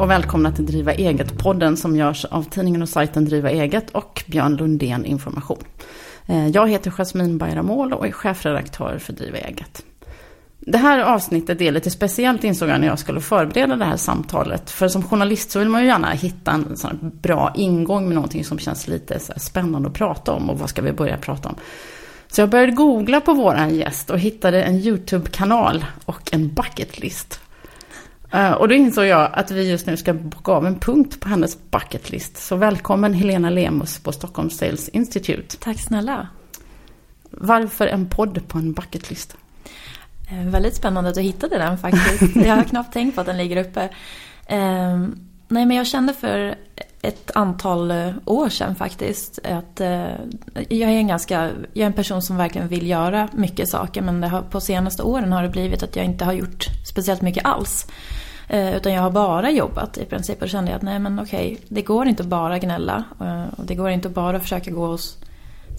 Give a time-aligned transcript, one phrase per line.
[0.00, 4.56] och välkomna till Driva eget-podden som görs av tidningen och sajten Driva eget och Björn
[4.56, 5.64] Lundén Information.
[6.26, 9.84] Eh, jag heter Jasmin Bayramol och är chefredaktör för Driva eget.
[10.58, 14.70] Det här avsnittet är lite speciellt insåg jag när jag skulle förbereda det här samtalet.
[14.70, 18.44] För som journalist så vill man ju gärna hitta en sån bra ingång med någonting
[18.44, 21.54] som känns lite spännande att prata om och vad ska vi börja prata om.
[22.28, 27.40] Så jag började googla på våran gäst och hittade en YouTube-kanal och en bucketlist.
[28.34, 31.28] Uh, och då insåg jag att vi just nu ska bocka av en punkt på
[31.28, 32.36] hennes bucketlist.
[32.36, 35.56] Så välkommen Helena Lemus på Stockholm Sales Institute.
[35.56, 36.28] Tack snälla.
[37.30, 39.36] Varför en podd på en bucketlist?
[40.30, 42.36] Eh, väldigt spännande att du hittade den faktiskt.
[42.46, 43.82] jag har knappt tänkt på att den ligger uppe.
[44.46, 44.98] Eh,
[45.48, 46.54] nej men jag kände för
[47.02, 49.38] ett antal eh, år sedan faktiskt.
[49.44, 50.10] Att, eh,
[50.54, 54.20] jag, är en ganska, jag är en person som verkligen vill göra mycket saker men
[54.20, 57.44] det har, på senaste åren har det blivit att jag inte har gjort speciellt mycket
[57.44, 57.86] alls.
[58.48, 61.20] Eh, utan jag har bara jobbat i princip och då kände jag att nej men
[61.20, 63.04] okej, det går inte att bara gnälla.
[63.20, 65.18] Eh, och det går inte att bara försöka gå hos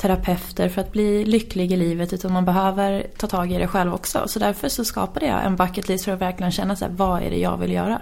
[0.01, 3.93] terapeuter för att bli lycklig i livet utan man behöver ta tag i det själv
[3.93, 4.23] också.
[4.27, 7.23] Så därför så skapade jag en bucket list för att verkligen känna så här, vad
[7.23, 8.01] är det jag vill göra?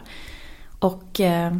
[0.79, 1.53] Och eh,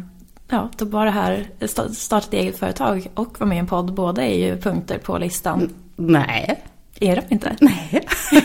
[0.50, 1.46] ja, då var det här
[1.92, 3.94] starta ett eget företag och vara med i en podd.
[3.94, 5.70] Båda är ju punkter på listan.
[5.96, 6.64] Nej.
[7.00, 7.56] Är de inte?
[7.60, 8.08] Nej.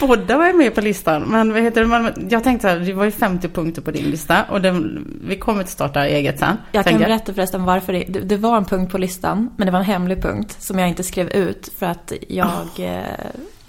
[0.00, 1.22] Båda var med på listan.
[1.22, 2.14] Men vad heter det?
[2.30, 4.44] Jag tänkte att det var ju 50 punkter på din lista.
[4.50, 6.56] Och den, vi kommer att starta eget sen.
[6.72, 9.50] Jag kan berätta förresten varför det, det, var en punkt på listan.
[9.56, 11.72] Men det var en hemlig punkt som jag inte skrev ut.
[11.78, 12.46] För att jag...
[12.46, 12.86] Oh.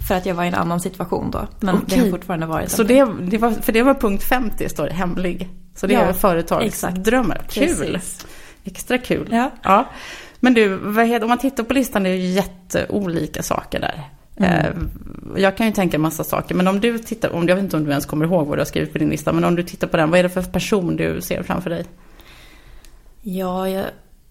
[0.08, 1.46] För att jag var i en annan situation då.
[1.60, 1.98] Men okay.
[1.98, 4.92] det har fortfarande varit Så det, det, var, för det var punkt 50 står det,
[4.92, 5.48] hemlig.
[5.74, 7.40] Så det ja, är företagsdrömmar.
[7.48, 7.98] Kul!
[8.64, 9.28] Extra kul.
[9.32, 9.50] Ja.
[9.62, 9.88] ja.
[10.40, 10.74] Men du,
[11.22, 14.02] om man tittar på listan, det är ju jätteolika saker där.
[14.36, 14.52] Mm.
[14.52, 17.76] Eh, jag kan ju tänka massa saker, men om du tittar, om, jag vet inte
[17.76, 19.62] om du ens kommer ihåg vad du har skrivit på din lista, men om du
[19.62, 21.84] tittar på den, vad är det för person du ser framför dig?
[23.22, 23.84] Ja, jag,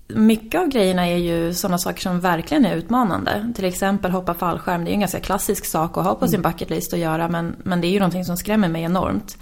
[0.07, 3.53] mycket av grejerna är ju sådana saker som verkligen är utmanande.
[3.55, 6.31] Till exempel hoppa fallskärm, det är ju en ganska klassisk sak att ha på mm.
[6.31, 9.37] sin bucketlist att göra, men, men det är ju någonting som skrämmer mig enormt.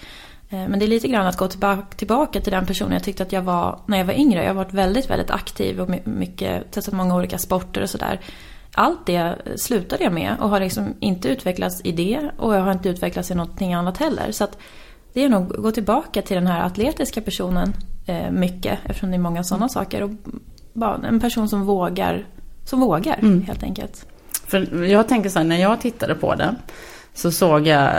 [0.50, 1.48] Eh, men det är lite grann att gå
[1.96, 4.42] tillbaka till den personen jag tyckte att jag var när jag var yngre.
[4.42, 8.20] Jag har varit väldigt, väldigt aktiv och mycket, testat många olika sporter och sådär.
[8.74, 12.72] Allt det slutade jag med och har liksom inte utvecklats i det och jag har
[12.72, 14.32] inte utvecklats i någonting annat heller.
[14.32, 14.58] Så att
[15.14, 17.74] det är nog att gå tillbaka till den här atletiska personen
[18.06, 20.04] eh, mycket eftersom det är många sådana saker.
[20.04, 20.12] Och
[20.76, 22.26] bara en person som vågar,
[22.66, 23.42] som vågar mm.
[23.42, 24.06] helt enkelt.
[24.48, 26.56] För jag tänker så här, när jag tittade på det
[27.16, 27.94] så såg jag,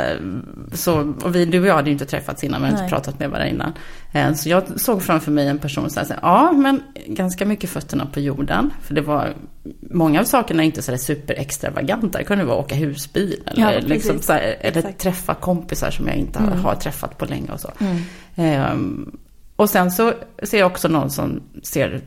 [0.73, 3.31] så, och vi, du och jag hade ju inte träffats innan, men inte pratat med
[3.31, 3.73] varandra innan.
[4.13, 8.07] Eh, så jag såg framför mig en person som sa, ja men ganska mycket fötterna
[8.07, 8.71] på jorden.
[8.83, 9.35] För det var,
[9.81, 12.19] många av sakerna är inte så super extravaganta.
[12.19, 16.17] Det kunde vara åka husbil eller, ja, liksom så här, eller träffa kompisar som jag
[16.17, 16.59] inte mm.
[16.59, 17.71] har träffat på länge och så.
[17.79, 18.73] Mm.
[18.73, 19.19] Um,
[19.57, 20.13] och sen så
[20.43, 22.01] ser jag också någon som, ser,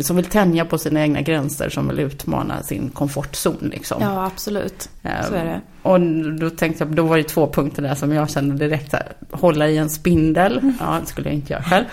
[0.00, 3.70] som vill tänja på sina egna gränser, som vill utmana sin komfortzon.
[3.72, 4.02] Liksom.
[4.02, 4.88] Ja, absolut.
[5.02, 5.60] Så är det.
[5.82, 6.00] Och
[6.40, 9.68] då tänkte jag, då var det två punkter där som jag kände direkt, här, hålla
[9.68, 10.74] i en spindel, mm.
[10.80, 11.84] ja det skulle jag inte göra själv.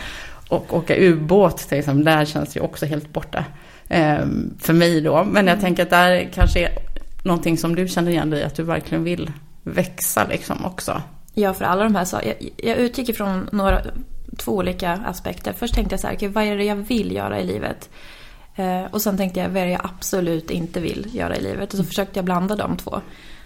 [0.50, 3.46] Och åka ubåt, till exempel, där känns det också helt borta.
[3.90, 5.62] Ehm, för mig då, men jag mm.
[5.62, 6.72] tänker att där kanske är
[7.24, 9.32] någonting som du känner igen dig att du verkligen vill
[9.64, 11.02] växa liksom också.
[11.34, 12.34] Ja, för alla de här sakerna.
[12.40, 13.82] Jag, jag utgick ifrån några
[14.38, 15.54] två olika aspekter.
[15.54, 17.90] Först tänkte jag så här, okay, vad är det jag vill göra i livet?
[18.56, 21.74] Eh, och sen tänkte jag, vad är det jag absolut inte vill göra i livet?
[21.74, 23.02] Och så försökte jag blanda de två.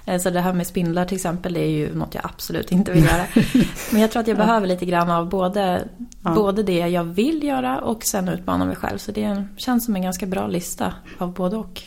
[0.06, 3.04] Eh, så det här med spindlar till exempel, är ju något jag absolut inte vill
[3.04, 3.26] göra.
[3.92, 5.88] Men jag tror att jag behöver lite grann av både,
[6.24, 6.34] ja.
[6.36, 8.98] både det jag vill göra och sen utmana mig själv.
[8.98, 11.82] Så det känns som en ganska bra lista av både och.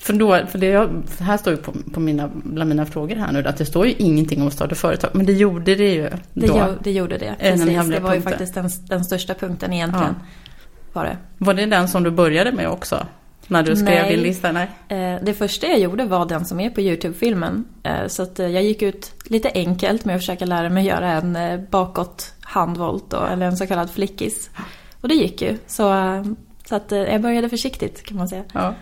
[0.00, 0.88] För, då, för det
[1.20, 3.94] här står ju på, på mina, bland mina frågor här nu, att det står ju
[3.98, 5.10] ingenting om att starta företag.
[5.14, 6.46] Men det gjorde det ju då.
[6.46, 7.66] Det, jo, det gjorde det, precis.
[7.66, 8.14] Det var punkten.
[8.14, 10.14] ju faktiskt den, den största punkten egentligen.
[10.18, 10.26] Ja.
[10.92, 11.16] Var, det.
[11.38, 13.06] var det den som du började med också?
[13.46, 14.52] När du skrev Nej, din lista?
[14.52, 17.64] Nej, eh, det första jag gjorde var den som är på YouTube-filmen.
[17.82, 21.12] Eh, så att eh, jag gick ut lite enkelt med att försöka lära mig göra
[21.12, 21.38] en
[21.70, 24.50] bakåt handvolt då, eller en så kallad flickis.
[25.00, 25.58] Och det gick ju.
[25.66, 25.84] Så,
[26.64, 28.44] så att jag började försiktigt kan man säga.
[28.52, 28.74] Ja.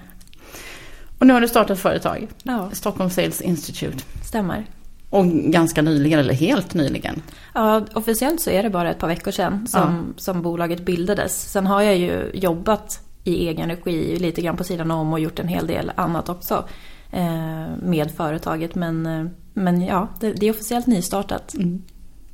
[1.26, 2.28] Och nu har du startat företag.
[2.43, 2.70] Ja.
[2.73, 4.05] Stockholm Sales Institute.
[4.25, 4.67] Stämmer.
[5.11, 7.23] Och ganska nyligen, eller helt nyligen.
[7.55, 10.20] Ja, officiellt så är det bara ett par veckor sedan som, ja.
[10.23, 11.50] som bolaget bildades.
[11.52, 15.38] Sen har jag ju jobbat i egen regi lite grann på sidan om och gjort
[15.38, 16.69] en hel del annat också
[17.11, 18.75] eh, med företaget.
[18.75, 21.55] Men, eh, men ja, det, det är officiellt nystartat.
[21.55, 21.82] Mm.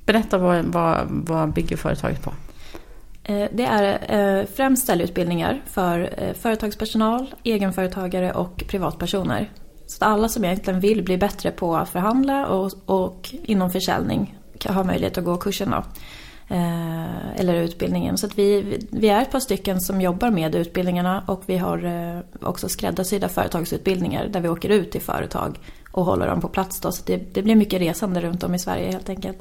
[0.06, 2.32] Berätta, vad, vad, vad bygger företaget på?
[3.24, 9.50] Eh, det är eh, främst ställutbildningar för eh, företagspersonal, egenföretagare och privatpersoner.
[9.86, 14.84] Så alla som egentligen vill bli bättre på att förhandla och, och inom försäljning har
[14.84, 15.70] möjlighet att gå kursen.
[15.70, 15.84] Då.
[16.48, 18.18] Eh, eller utbildningen.
[18.18, 21.84] Så att vi, vi är ett par stycken som jobbar med utbildningarna och vi har
[21.84, 25.58] eh, också skräddarsydda företagsutbildningar där vi åker ut till företag
[25.92, 26.80] och håller dem på plats.
[26.80, 26.92] Då.
[26.92, 29.38] Så det, det blir mycket resande runt om i Sverige helt enkelt.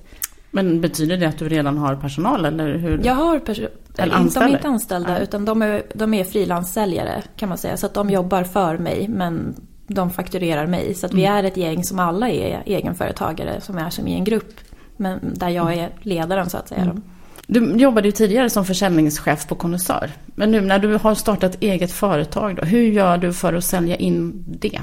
[0.51, 3.01] Men betyder det att du redan har personal eller hur?
[3.03, 3.71] Jag har personal.
[3.95, 4.01] De
[4.41, 5.19] är inte anställda ja.
[5.19, 7.77] utan de är, de är frilanssäljare kan man säga.
[7.77, 9.55] Så att de jobbar för mig men
[9.87, 10.93] de fakturerar mig.
[10.93, 11.37] Så att vi mm.
[11.37, 14.53] är ett gäng som alla är egenföretagare som är som i en grupp.
[14.97, 16.81] Men där jag är ledaren så att säga.
[16.81, 17.01] Mm.
[17.47, 20.11] Du jobbade ju tidigare som försäljningschef på Konnässör.
[20.25, 23.95] Men nu när du har startat eget företag då, hur gör du för att sälja
[23.95, 24.81] in det?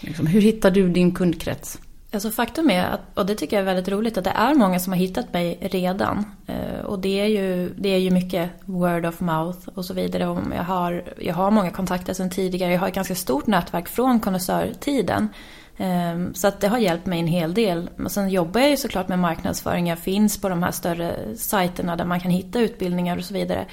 [0.00, 1.78] Liksom, hur hittar du din kundkrets?
[2.14, 4.78] Alltså faktum är, att, och det tycker jag är väldigt roligt, att det är många
[4.78, 6.24] som har hittat mig redan.
[6.46, 10.26] Eh, och det är, ju, det är ju mycket word of mouth och så vidare.
[10.26, 13.88] Och jag, har, jag har många kontakter sedan tidigare, jag har ett ganska stort nätverk
[13.88, 15.28] från konnässörtiden.
[15.76, 17.90] Ehm, så att det har hjälpt mig en hel del.
[18.04, 21.96] Och sen jobbar jag ju såklart med marknadsföring, jag finns på de här större sajterna
[21.96, 23.66] där man kan hitta utbildningar och så vidare.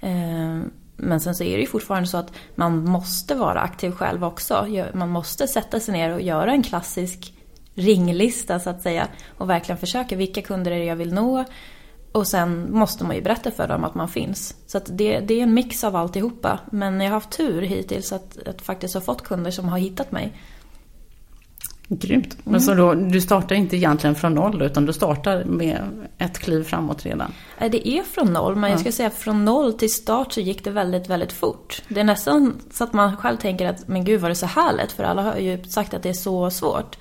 [0.00, 4.24] Ehm, men sen så är det ju fortfarande så att man måste vara aktiv själv
[4.24, 4.66] också.
[4.92, 7.35] Man måste sätta sig ner och göra en klassisk
[7.76, 9.08] ringlista så att säga.
[9.38, 11.44] Och verkligen försöka, vilka kunder är det jag vill nå?
[12.12, 14.54] Och sen måste man ju berätta för dem att man finns.
[14.66, 16.58] Så det, det är en mix av alltihopa.
[16.70, 20.12] Men jag har haft tur hittills att, att faktiskt ha fått kunder som har hittat
[20.12, 20.32] mig.
[21.88, 22.34] Grymt.
[22.34, 22.42] Mm.
[22.44, 25.82] Men så då, du startar inte egentligen från noll utan du startar med
[26.18, 27.32] ett kliv framåt redan?
[27.58, 30.70] Det är från noll, men jag ska säga från noll till start så gick det
[30.70, 31.82] väldigt, väldigt fort.
[31.88, 34.72] Det är nästan så att man själv tänker att men gud var det så här
[34.72, 34.92] lätt?
[34.92, 36.96] För alla har ju sagt att det är så svårt.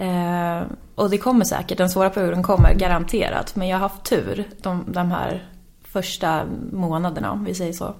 [0.00, 0.62] Eh,
[0.94, 3.56] och det kommer säkert, den svåra perioden kommer garanterat.
[3.56, 5.48] Men jag har haft tur de, de här
[5.84, 6.42] första
[6.72, 7.94] månaderna om vi säger så.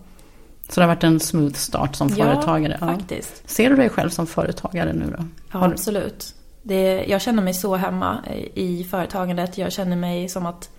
[0.69, 2.79] Så det har varit en smooth start som företagare?
[2.81, 3.51] Ja, faktiskt.
[3.51, 5.25] Ser du dig själv som företagare nu då?
[5.53, 6.35] Ja, absolut.
[6.63, 8.19] Det, jag känner mig så hemma
[8.55, 9.59] i företagandet.
[9.59, 10.71] Jag känner mig som att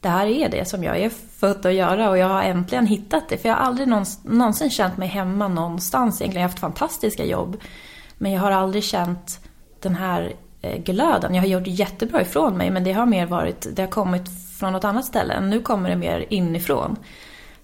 [0.00, 3.28] det här är det som jag är född att göra och jag har äntligen hittat
[3.28, 3.38] det.
[3.38, 3.88] För jag har aldrig
[4.22, 6.42] någonsin känt mig hemma någonstans egentligen.
[6.42, 7.56] Jag har haft fantastiska jobb.
[8.18, 9.40] Men jag har aldrig känt
[9.80, 10.32] den här
[10.84, 11.34] glöden.
[11.34, 14.22] Jag har gjort jättebra ifrån mig men det har mer varit, det har kommit
[14.58, 15.40] från något annat ställe.
[15.40, 16.96] Nu kommer det mer inifrån.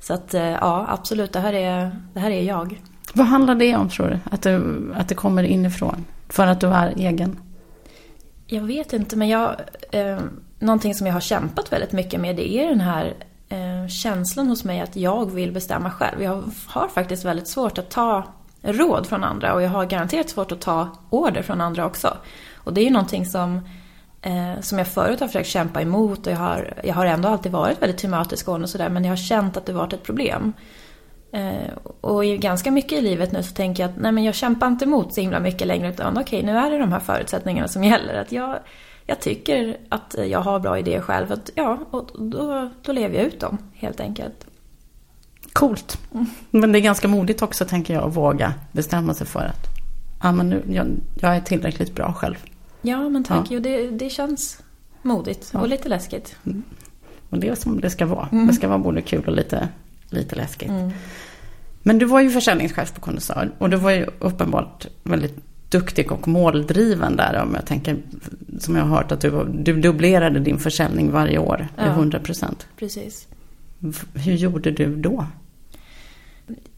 [0.00, 2.80] Så att eh, ja, absolut, det här är, det här är jag.
[3.12, 4.18] Vad handlar det om tror du?
[4.30, 4.92] Att, du?
[4.94, 6.04] att det kommer inifrån?
[6.28, 7.38] För att du är egen?
[8.46, 9.56] Jag vet inte, men jag,
[9.90, 10.18] eh,
[10.58, 13.14] någonting som jag har kämpat väldigt mycket med det är den här
[13.48, 16.22] eh, känslan hos mig att jag vill bestämma själv.
[16.22, 18.24] Jag har faktiskt väldigt svårt att ta
[18.62, 22.16] råd från andra och jag har garanterat svårt att ta order från andra också.
[22.64, 23.60] Och det är ju någonting som,
[24.22, 27.52] eh, som jag förut har försökt kämpa emot och jag har, jag har ändå alltid
[27.52, 30.52] varit väldigt tillmötesgående och sådär men jag har känt att det varit ett problem.
[31.32, 34.34] Eh, och i ganska mycket i livet nu så tänker jag att nej men jag
[34.34, 37.68] kämpar inte emot så himla mycket längre utan okej nu är det de här förutsättningarna
[37.68, 38.14] som gäller.
[38.14, 38.58] Att jag,
[39.06, 41.32] jag tycker att jag har bra idéer själv.
[41.32, 44.46] Att, ja, och då, då lever jag ut dem helt enkelt.
[45.52, 45.98] Coolt.
[46.50, 49.66] Men det är ganska modigt också tänker jag att våga bestämma sig för att
[50.18, 50.86] ah, men nu, jag,
[51.20, 52.36] jag är tillräckligt bra själv.
[52.82, 53.50] Ja, men tack.
[53.50, 53.54] Ja.
[53.54, 54.62] Jo, det, det känns
[55.02, 55.60] modigt ja.
[55.60, 56.36] och lite läskigt.
[56.46, 56.62] Mm.
[57.30, 58.28] Och det är som det ska vara.
[58.32, 58.46] Mm.
[58.46, 59.68] Det ska vara både kul och lite,
[60.10, 60.70] lite läskigt.
[60.70, 60.90] Mm.
[61.82, 65.36] Men du var ju försäljningschef på Kondensör och du var ju uppenbart väldigt
[65.68, 67.42] duktig och måldriven där.
[67.42, 67.96] Om jag tänker,
[68.58, 72.66] som jag har hört, att du, du dubblerade din försäljning varje år ja, 100 procent.
[72.76, 73.28] Precis.
[74.14, 75.26] Hur gjorde du då?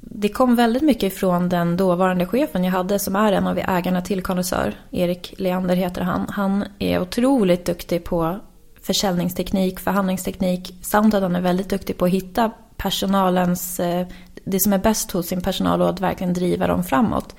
[0.01, 4.03] Det kom väldigt mycket ifrån den dåvarande chefen jag hade som är en av ägarna
[4.03, 4.75] till Kondensör.
[4.91, 6.27] Erik Leander heter han.
[6.29, 8.39] Han är otroligt duktig på
[8.83, 14.07] försäljningsteknik, förhandlingsteknik samt att han är väldigt duktig på att hitta personalens, eh,
[14.45, 17.35] det som är bäst hos sin personal och att verkligen driva dem framåt.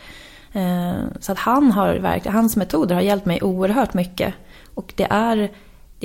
[0.53, 4.33] Eh, så att han har hans metoder har hjälpt mig oerhört mycket.
[4.73, 5.51] Och det är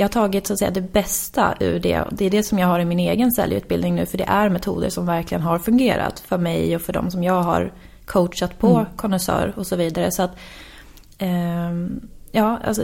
[0.00, 2.04] jag har tagit så att säga, det bästa ur det.
[2.10, 4.06] Det är det som jag har i min egen säljutbildning nu.
[4.06, 7.42] För det är metoder som verkligen har fungerat för mig och för de som jag
[7.42, 7.72] har
[8.04, 8.86] coachat på mm.
[8.96, 10.10] konnässör och så vidare.
[10.10, 10.36] Så att,
[11.18, 11.72] eh,
[12.30, 12.82] ja, alltså,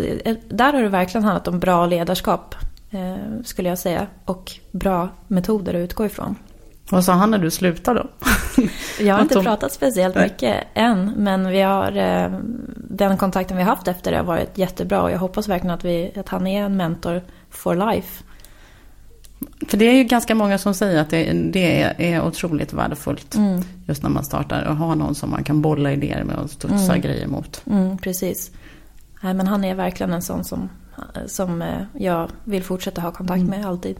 [0.48, 2.54] där har det verkligen handlat om bra ledarskap
[2.90, 4.06] eh, skulle jag säga.
[4.24, 6.36] Och bra metoder att utgå ifrån.
[6.90, 8.32] Vad sa han när du slutade då?
[9.00, 12.38] Jag har inte pratat speciellt mycket än, men vi har, eh,
[12.76, 15.84] den kontakten vi har haft efter det har varit jättebra och jag hoppas verkligen att,
[15.84, 18.24] vi, att han är en mentor for life.
[19.68, 23.62] För det är ju ganska många som säger att det, det är, otroligt värdefullt mm.
[23.86, 26.92] just när man startar och ha någon som man kan bolla idéer med och studsa
[26.92, 27.00] mm.
[27.00, 27.62] grejer mot.
[27.66, 28.50] Mm, precis.
[29.20, 30.68] Nej, men han är verkligen en sån som,
[31.26, 33.50] som eh, jag vill fortsätta ha kontakt mm.
[33.50, 33.96] med alltid.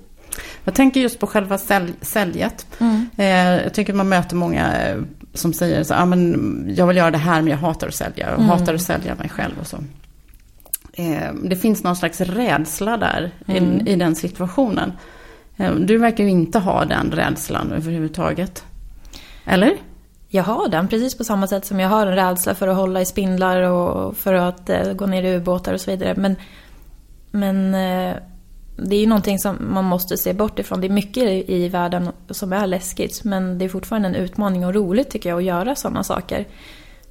[0.65, 2.67] Jag tänker just på själva sälj, säljet.
[2.79, 3.07] Mm.
[3.17, 4.97] Eh, jag tycker man möter många eh,
[5.35, 8.27] som säger så ah, men jag vill göra det här men jag hatar att sälja.
[8.31, 8.49] Jag mm.
[8.49, 9.77] hatar att sälja mig själv och så.
[10.93, 13.87] Eh, det finns någon slags rädsla där mm.
[13.87, 14.93] i, i, den situationen.
[15.57, 18.65] Eh, du verkar ju inte ha den rädslan överhuvudtaget.
[19.45, 19.77] Eller?
[20.29, 23.01] Jag har den, precis på samma sätt som jag har en rädsla för att hålla
[23.01, 26.15] i spindlar och för att eh, gå ner i ubåtar och så vidare.
[26.17, 26.37] Men,
[27.31, 28.17] men eh,
[28.77, 30.81] det är ju någonting som man måste se bort ifrån.
[30.81, 34.75] Det är mycket i världen som är läskigt men det är fortfarande en utmaning och
[34.75, 36.47] roligt tycker jag att göra sådana saker.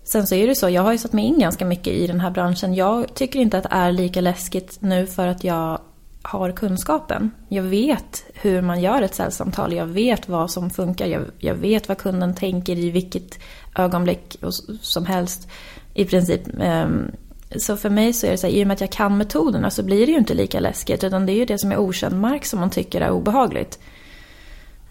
[0.03, 2.19] Sen så är det så, jag har ju satt mig in ganska mycket i den
[2.19, 2.73] här branschen.
[2.73, 5.79] Jag tycker inte att det är lika läskigt nu för att jag
[6.21, 7.31] har kunskapen.
[7.49, 11.87] Jag vet hur man gör ett säljsamtal, jag vet vad som funkar, jag, jag, vet
[11.87, 13.39] vad kunden tänker i vilket
[13.75, 14.37] ögonblick
[14.81, 15.47] som helst
[15.93, 16.41] i princip.
[16.61, 17.11] Ehm,
[17.59, 19.69] så för mig så är det så här, i och med att jag kan metoderna
[19.69, 22.21] så blir det ju inte lika läskigt utan det är ju det som är okänd
[22.21, 23.79] mark som man tycker är obehagligt.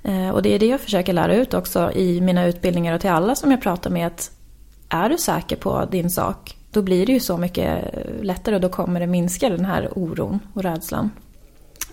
[0.02, 3.10] Eh, och det är det jag försöker lära ut också i mina utbildningar och till
[3.10, 4.30] alla som jag pratar med att
[4.88, 8.68] är du säker på din sak då blir det ju så mycket lättare och då
[8.68, 11.10] kommer det minska den här oron och rädslan.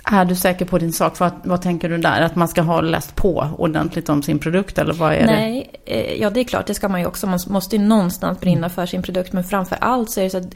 [0.04, 1.20] Är du säker på din sak?
[1.20, 2.22] Vad, vad tänker du där?
[2.22, 6.14] Att man ska ha läst på ordentligt om sin produkt eller vad är Nej, det?
[6.14, 7.28] Eh, ja det är klart, det ska man ju också.
[7.28, 9.34] Man måste ju någonstans brinna för sin produkt.
[9.34, 10.56] Men framför allt så är det så att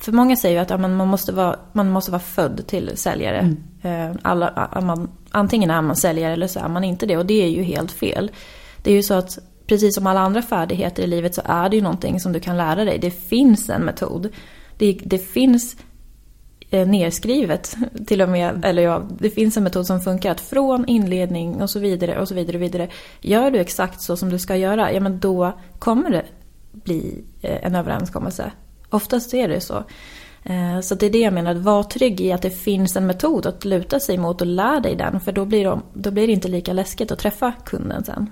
[0.00, 3.38] för många säger ju att ja, man, måste vara, man måste vara född till säljare.
[3.82, 4.10] Mm.
[4.10, 7.16] Eh, alla, man, antingen är man säljare eller så är man inte det.
[7.16, 8.30] Och det är ju helt fel.
[8.82, 11.76] Det är ju så att precis som alla andra färdigheter i livet så är det
[11.76, 12.98] ju någonting som du kan lära dig.
[12.98, 14.28] Det finns en metod.
[14.78, 15.76] Det, det finns
[16.70, 21.62] nerskrivet till och med, eller ja, det finns en metod som funkar att från inledning
[21.62, 22.88] och så vidare och så vidare och vidare.
[23.20, 26.24] Gör du exakt så som du ska göra, ja men då kommer det
[26.72, 28.52] bli eh, en överenskommelse.
[28.90, 29.84] Oftast är det så.
[30.42, 33.06] Eh, så det är det jag menar, att var trygg i att det finns en
[33.06, 35.20] metod att luta sig mot och lär dig den.
[35.20, 38.30] För då blir, det, då blir det inte lika läskigt att träffa kunden sen.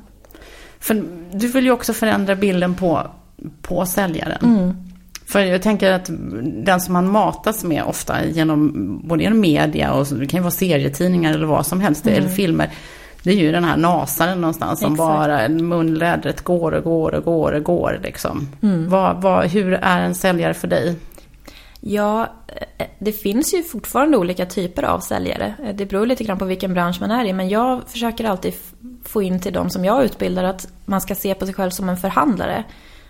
[0.79, 3.07] För du vill ju också förändra bilden på,
[3.63, 4.45] på säljaren.
[4.45, 4.77] Mm.
[5.29, 6.11] För jag tänker att
[6.65, 8.73] den som man matas med ofta genom
[9.05, 12.19] både genom media och det kan ju vara serietidningar eller vad som helst, mm.
[12.19, 12.71] eller filmer.
[13.23, 15.09] Det är ju den här nasaren någonstans som Exakt.
[15.09, 18.49] bara munlädret går och går och går och går liksom.
[18.63, 18.89] Mm.
[18.89, 20.97] Vad, vad, hur är en säljare för dig?
[21.81, 22.33] Ja,
[22.99, 25.55] det finns ju fortfarande olika typer av säljare.
[25.75, 27.33] Det beror lite grann på vilken bransch man är i.
[27.33, 28.55] Men jag försöker alltid
[29.05, 31.89] få in till de som jag utbildar att man ska se på sig själv som
[31.89, 32.65] en förhandlare.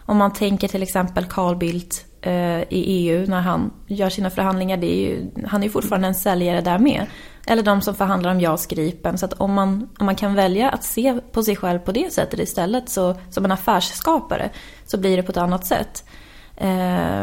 [0.07, 4.77] Om man tänker till exempel Carl Bildt eh, i EU när han gör sina förhandlingar.
[4.77, 7.07] Det är ju, han är ju fortfarande en säljare där med.
[7.47, 9.19] Eller de som förhandlar om JAS Gripen.
[9.19, 12.13] Så att om man, om man kan välja att se på sig själv på det
[12.13, 14.51] sättet istället så, som en affärsskapare
[14.87, 16.05] så blir det på ett annat sätt.
[16.57, 17.23] Eh,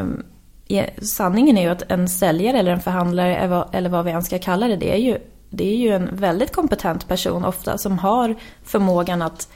[0.67, 4.39] e, sanningen är ju att en säljare eller en förhandlare eller vad vi än ska
[4.39, 5.17] kalla det, det är ju,
[5.49, 9.47] det är ju en väldigt kompetent person ofta som har förmågan att,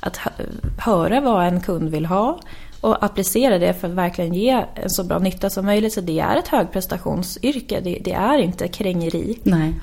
[0.00, 0.20] att
[0.78, 2.38] höra vad en kund vill ha
[2.82, 5.92] och applicera det för att verkligen ge en så bra nytta som möjligt.
[5.92, 9.38] Så det är ett högprestationsyrke, det, det är inte krängeri.
[9.42, 9.74] Nej.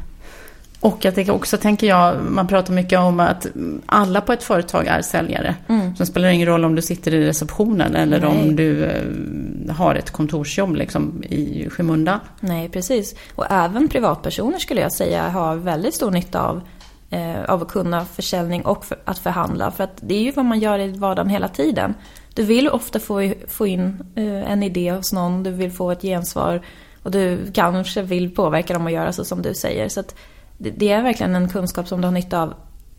[0.80, 3.48] Och jag tänker också, tänker jag, man pratar mycket om att
[3.86, 5.56] alla på ett företag är säljare.
[5.68, 5.96] Mm.
[5.96, 8.30] Spelar det ingen roll om du sitter i receptionen eller Nej.
[8.30, 12.20] om du eh, har ett kontorsjobb liksom i skymundan.
[12.40, 13.16] Nej, precis.
[13.36, 16.62] Och även privatpersoner skulle jag säga har väldigt stor nytta av,
[17.10, 19.72] eh, av att kunna försäljning och för, att förhandla.
[19.72, 21.94] För att det är ju vad man gör i vardagen hela tiden.
[22.40, 26.02] Du vill ofta få, få in eh, en idé hos någon, du vill få ett
[26.02, 26.62] gensvar
[27.04, 29.90] och du kanske vill påverka dem att göra så som du säger.
[29.90, 30.16] Så att,
[30.58, 32.54] det är verkligen en kunskap som du har nytta av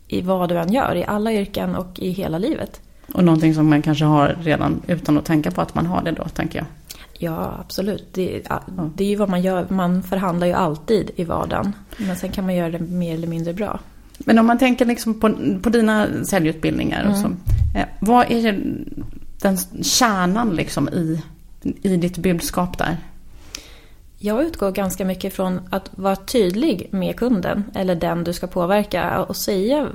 [0.07, 2.81] i vad du än gör, i alla yrken och i hela livet.
[3.13, 6.11] Och någonting som man kanske har redan utan att tänka på att man har det
[6.11, 6.65] då, tänker jag.
[7.13, 8.13] Ja, absolut.
[8.13, 8.41] Det,
[8.95, 9.65] det är ju vad man gör.
[9.69, 11.73] Man förhandlar ju alltid i vardagen.
[11.97, 13.79] Men sen kan man göra det mer eller mindre bra.
[14.17, 17.07] Men om man tänker liksom på, på dina säljutbildningar.
[17.09, 17.37] Och så, mm.
[17.75, 18.41] eh, vad är
[19.41, 21.21] den kärnan liksom i,
[21.81, 22.97] i ditt budskap där?
[24.17, 29.23] Jag utgår ganska mycket från att vara tydlig med kunden eller den du ska påverka
[29.23, 29.87] och säga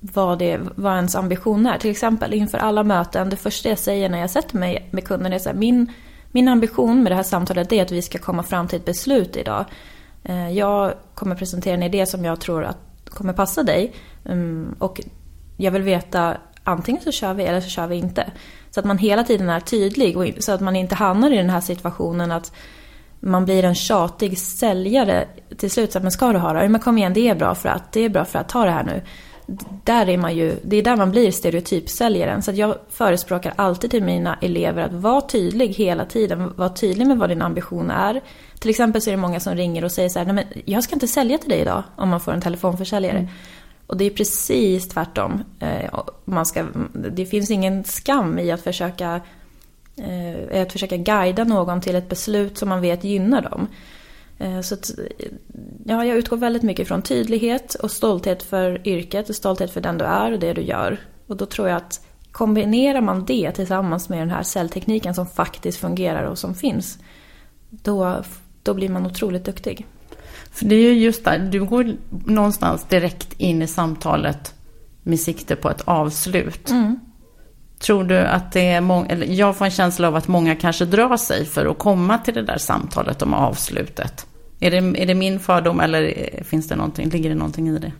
[0.00, 1.78] vad, det, vad ens ambition är.
[1.78, 5.32] Till exempel inför alla möten, det första jag säger när jag sätter mig med kunden
[5.32, 5.92] är så här, min,
[6.32, 9.36] min ambition med det här samtalet är att vi ska komma fram till ett beslut
[9.36, 9.64] idag.
[10.24, 13.92] Eh, jag kommer presentera en idé som jag tror att kommer passa dig
[14.24, 15.00] mm, och
[15.56, 18.32] jag vill veta antingen så kör vi eller så kör vi inte.
[18.74, 21.60] Så att man hela tiden är tydlig så att man inte hamnar i den här
[21.60, 22.52] situationen att
[23.20, 25.92] man blir en tjatig säljare till slut.
[25.92, 26.68] Så men ska du ha det?
[26.68, 28.70] Men kom igen, det är bra för att, det är bra för att, ta det
[28.70, 29.02] här nu.
[29.84, 32.42] Där är man ju, det är där man blir stereotypsäljaren.
[32.42, 36.52] Så jag förespråkar alltid till mina elever att vara tydlig hela tiden.
[36.56, 38.20] Var tydlig med vad din ambition är.
[38.58, 40.84] Till exempel så är det många som ringer och säger så här, nej men jag
[40.84, 41.82] ska inte sälja till dig idag.
[41.96, 43.18] Om man får en telefonförsäljare.
[43.18, 43.30] Mm.
[43.92, 45.44] Och det är precis tvärtom.
[45.60, 49.20] Eh, man ska, det finns ingen skam i att försöka
[49.96, 53.66] eh, att försöka guida någon till ett beslut som man vet gynnar dem.
[54.38, 54.90] Eh, så att,
[55.84, 59.98] ja, jag utgår väldigt mycket från tydlighet och stolthet för yrket och stolthet för den
[59.98, 61.00] du är och det du gör.
[61.26, 65.78] Och då tror jag att kombinerar man det tillsammans med den här celltekniken som faktiskt
[65.78, 66.98] fungerar och som finns,
[67.70, 68.22] då,
[68.62, 69.86] då blir man otroligt duktig.
[70.52, 74.54] För det är ju just där, du går någonstans direkt in i samtalet
[75.02, 76.70] med sikte på ett avslut.
[76.70, 77.00] Mm.
[77.78, 80.84] Tror du att det är många, eller jag får en känsla av att många kanske
[80.84, 84.26] drar sig för att komma till det där samtalet om avslutet.
[84.60, 87.92] Är det, är det min fördom eller finns det någonting, ligger det någonting i det?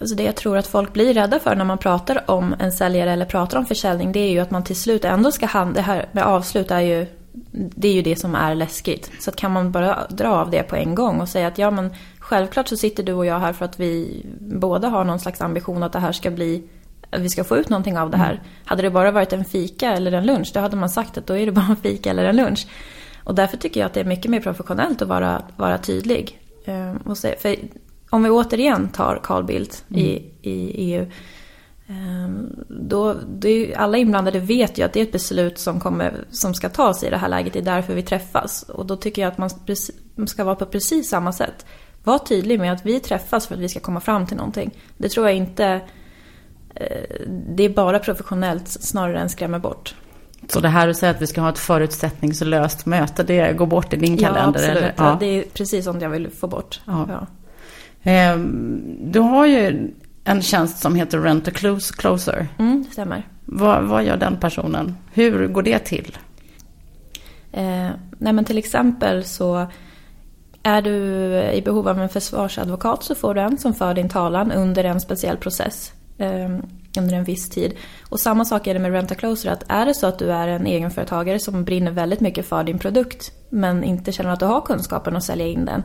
[0.00, 3.12] Alltså det jag tror att folk blir rädda för när man pratar om en säljare
[3.12, 5.82] eller pratar om försäljning det är ju att man till slut ändå ska handla, det
[5.82, 7.06] här med avslut är ju
[7.52, 9.10] det är ju det som är läskigt.
[9.20, 11.70] Så att kan man bara dra av det på en gång och säga att ja
[11.70, 15.40] men självklart så sitter du och jag här för att vi båda har någon slags
[15.40, 16.64] ambition att det här ska bli
[17.10, 18.32] att vi ska få ut någonting av det här.
[18.32, 18.44] Mm.
[18.64, 21.36] Hade det bara varit en fika eller en lunch, då hade man sagt att då
[21.36, 22.66] är det bara en fika eller en lunch.
[23.24, 26.38] Och därför tycker jag att det är mycket mer professionellt att vara, vara tydlig.
[26.64, 27.58] Ehm, se,
[28.10, 30.02] om vi återigen tar Carl Bildt mm.
[30.02, 31.06] i, i EU.
[31.88, 36.54] Ehm, då, det alla inblandade vet ju att det är ett beslut som, kommer, som
[36.54, 37.52] ska tas i det här läget.
[37.52, 38.62] Det är därför vi träffas.
[38.62, 39.38] Och då tycker jag att
[40.14, 41.66] man ska vara på precis samma sätt.
[42.04, 44.70] Var tydlig med att vi träffas för att vi ska komma fram till någonting.
[44.96, 45.80] Det tror jag inte...
[46.74, 49.94] Eh, det är bara professionellt snarare än skrämmer bort.
[50.48, 53.92] Så det här att säga att vi ska ha ett förutsättningslöst möte, det går bort
[53.92, 54.40] i din kalender?
[54.40, 54.76] Ja, absolut.
[54.76, 54.94] Eller?
[54.96, 55.16] Ja.
[55.20, 56.80] det är precis som jag vill få bort.
[56.84, 57.06] Ja.
[57.08, 57.26] Ja.
[58.02, 59.90] Ehm, du har ju
[60.28, 61.50] en tjänst som heter Rent a
[61.96, 62.48] Closer.
[62.58, 63.26] Mm, det stämmer.
[63.44, 64.96] Vad, vad gör den personen?
[65.12, 66.18] Hur går det till?
[67.52, 69.66] Eh, nej men till exempel så
[70.62, 70.94] är du
[71.52, 75.00] i behov av en försvarsadvokat så får du en som för din talan under en
[75.00, 75.92] speciell process.
[76.18, 76.48] Eh,
[76.98, 77.74] under en viss tid.
[78.08, 79.50] Och samma sak är det med Rent a Closer.
[79.50, 82.78] Att är det så att du är en egenföretagare som brinner väldigt mycket för din
[82.78, 85.82] produkt men inte känner att du har kunskapen att sälja in den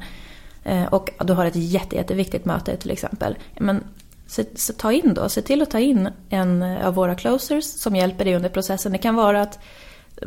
[0.63, 3.37] eh, och du har ett jätte, jätteviktigt möte till exempel.
[3.59, 3.83] Men
[4.33, 7.95] så, så ta in då, se till att ta in en av våra closers som
[7.95, 8.91] hjälper dig under processen.
[8.91, 9.59] Det kan vara att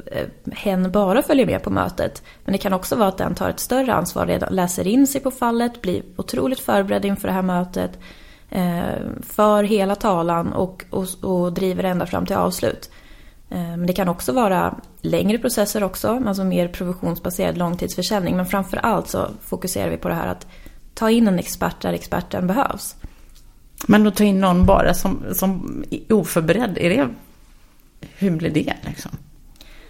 [0.06, 2.22] eh, hen bara följer med på mötet.
[2.44, 5.20] Men det kan också vara att den tar ett större ansvar redan, läser in sig
[5.20, 7.98] på fallet, blir otroligt förberedd inför det här mötet.
[8.50, 12.90] Eh, för hela talan och, och, och driver ända fram till avslut.
[13.50, 18.36] Eh, men det kan också vara längre processer också, alltså mer provisionsbaserad långtidsförsäljning.
[18.36, 20.46] Men framför allt så fokuserar vi på det här att
[20.94, 22.96] ta in en expert där experten behövs.
[23.86, 27.08] Men att ta in någon bara som, som oförberedd, är det,
[28.16, 29.10] hur blir det liksom?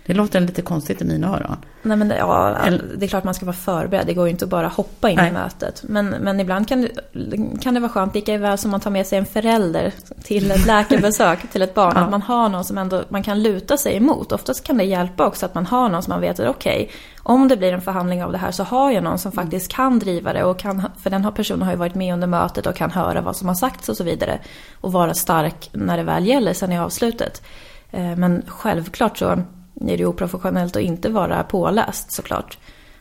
[0.06, 1.56] Det låter lite konstigt i mina öron.
[1.82, 2.56] Nej, men det, ja,
[2.96, 4.06] det är klart man ska vara förberedd.
[4.06, 5.28] Det går ju inte att bara hoppa in Nej.
[5.28, 5.82] i mötet.
[5.88, 9.06] Men, men ibland kan det, kan det vara skönt, lika väl som man tar med
[9.06, 9.92] sig en förälder
[10.22, 11.92] till ett läkarbesök till ett barn.
[11.96, 12.02] Ja.
[12.02, 14.32] Att man har någon som ändå man kan luta sig emot.
[14.32, 16.96] Oftast kan det hjälpa också att man har någon som man vet att okej, okay,
[17.22, 19.44] om det blir en förhandling av det här så har jag någon som mm.
[19.44, 20.44] faktiskt kan driva det.
[20.44, 23.20] Och kan, för den här personen har ju varit med under mötet och kan höra
[23.20, 24.38] vad som har sagts och så vidare.
[24.80, 27.42] Och vara stark när det väl gäller sen i avslutet.
[27.90, 29.42] Eh, men självklart så
[29.80, 32.58] är det oprofessionellt att inte vara påläst såklart.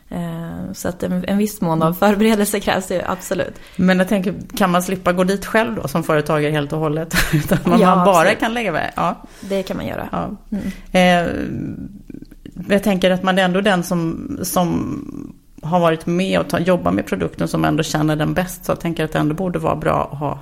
[0.08, 3.54] Eh, så att en, en viss mån av förberedelse krävs det absolut.
[3.76, 7.14] Men jag tänker, kan man slippa gå dit själv då som företagare helt och hållet?
[7.32, 8.40] Utan man, ja, man bara absolut.
[8.40, 8.92] kan lägga med?
[8.96, 10.08] Ja, det kan man göra.
[10.12, 10.30] Ja.
[10.50, 10.66] Mm.
[10.92, 11.32] Eh,
[12.68, 16.92] jag tänker att man är ändå den som, som har varit med och ta, jobbar
[16.92, 18.64] med produkten som ändå känner den bäst.
[18.64, 20.38] Så jag tänker att det ändå borde vara bra att ha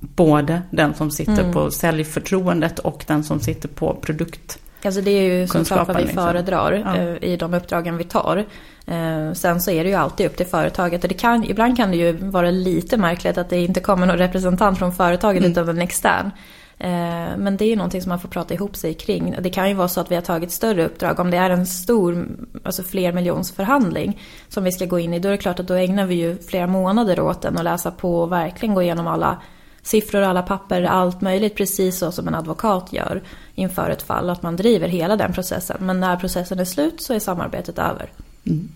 [0.00, 1.52] både den som sitter mm.
[1.52, 6.02] på säljförtroendet och den som sitter på produkt Alltså det är ju såklart vad vi
[6.02, 6.24] liksom.
[6.24, 6.96] föredrar ja.
[6.96, 8.44] Eh, i de uppdragen vi tar.
[8.86, 11.90] Eh, sen så är det ju alltid upp till företaget och det kan, ibland kan
[11.90, 15.52] det ju vara lite märkligt att det inte kommer någon representant från företaget mm.
[15.52, 16.30] utan en extern.
[16.78, 19.36] Eh, men det är ju någonting som man får prata ihop sig kring.
[19.40, 21.20] Det kan ju vara så att vi har tagit större uppdrag.
[21.20, 22.28] Om det är en stor,
[22.62, 25.18] alltså flermiljonsförhandling som vi ska gå in i.
[25.18, 27.90] Då är det klart att då ägnar vi ju flera månader åt den och läsa
[27.90, 29.42] på och verkligen gå igenom alla
[29.86, 31.54] siffror, alla papper, allt möjligt.
[31.54, 33.22] Precis så som en advokat gör
[33.54, 34.30] inför ett fall.
[34.30, 35.76] Att man driver hela den processen.
[35.80, 38.10] Men när processen är slut så är samarbetet över.
[38.46, 38.68] Mm.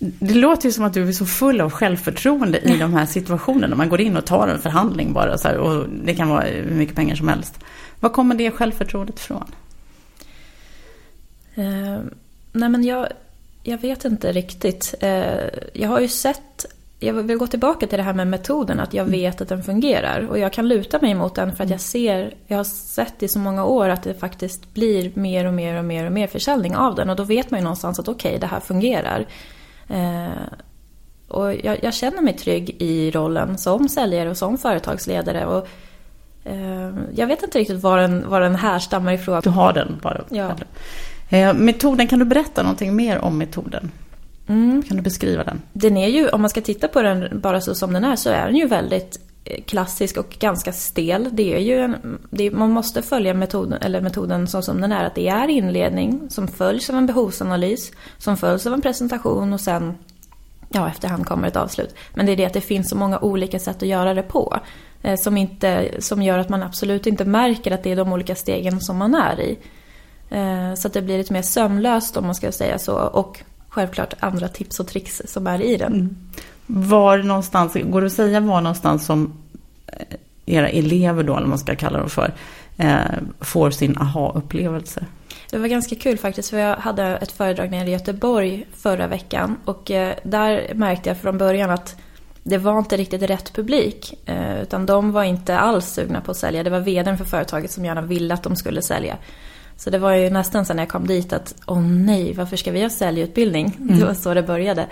[0.00, 3.76] Det låter ju som att du är så full av självförtroende i de här situationerna.
[3.76, 6.74] Man går in och tar en förhandling bara så här, och det kan vara hur
[6.74, 7.58] mycket pengar som helst.
[8.00, 9.44] Var kommer det självförtroendet ifrån?
[11.58, 12.00] Uh,
[12.52, 13.08] nej men jag,
[13.62, 14.94] jag vet inte riktigt.
[15.02, 16.66] Uh, jag har ju sett
[17.00, 19.20] jag vill gå tillbaka till det här med metoden, att jag mm.
[19.20, 20.26] vet att den fungerar.
[20.30, 23.28] Och jag kan luta mig mot den för att jag ser, jag har sett i
[23.28, 26.76] så många år att det faktiskt blir mer och mer och mer och mer försäljning
[26.76, 27.10] av den.
[27.10, 29.26] Och då vet man ju någonstans att okej, okay, det här fungerar.
[29.88, 30.28] Eh,
[31.28, 35.46] och jag, jag, känner mig trygg i rollen som säljare och som företagsledare.
[35.46, 35.68] Och,
[36.44, 39.40] eh, jag vet inte riktigt var den, var den härstammar ifrån.
[39.44, 40.24] Du har den bara?
[40.28, 40.50] Ja.
[41.28, 43.90] Eh, metoden, kan du berätta någonting mer om metoden?
[44.48, 44.82] Mm.
[44.82, 45.62] Kan du beskriva den?
[45.72, 48.30] Den är ju, om man ska titta på den bara så som den är, så
[48.30, 51.28] är den ju väldigt eh, klassisk och ganska stel.
[51.32, 55.04] Det är ju en, det, man måste följa metoden, eller metoden så som den är.
[55.04, 59.60] Att det är inledning som följs av en behovsanalys, som följs av en presentation och
[59.60, 59.94] sen
[60.68, 61.94] ja, efterhand kommer ett avslut.
[62.14, 64.60] Men det är det att det finns så många olika sätt att göra det på.
[65.02, 68.34] Eh, som, inte, som gör att man absolut inte märker att det är de olika
[68.34, 69.58] stegen som man är i.
[70.30, 72.94] Eh, så att det blir lite mer sömlöst om man ska säga så.
[72.94, 73.42] Och
[73.78, 75.92] självklart andra tips och tricks som är i den.
[75.92, 76.16] Mm.
[76.66, 79.32] Var någonstans, går det att säga var någonstans som
[79.86, 82.34] eh, era elever då, eller vad man ska kalla dem för,
[83.40, 85.06] får sin aha-upplevelse?
[85.50, 89.56] Det var ganska kul faktiskt för jag hade ett föredrag nere i Göteborg förra veckan
[89.64, 89.82] och
[90.22, 91.96] där märkte jag från början att
[92.48, 94.14] det var inte riktigt rätt publik.
[94.26, 96.62] Eh, utan de var inte alls sugna på att sälja.
[96.62, 99.16] Det var vdn för företaget som gärna ville att de skulle sälja.
[99.78, 102.70] Så det var ju nästan så när jag kom dit att, åh nej, varför ska
[102.70, 103.76] vi ha säljutbildning?
[103.80, 103.98] Mm.
[103.98, 104.86] Det var så det började.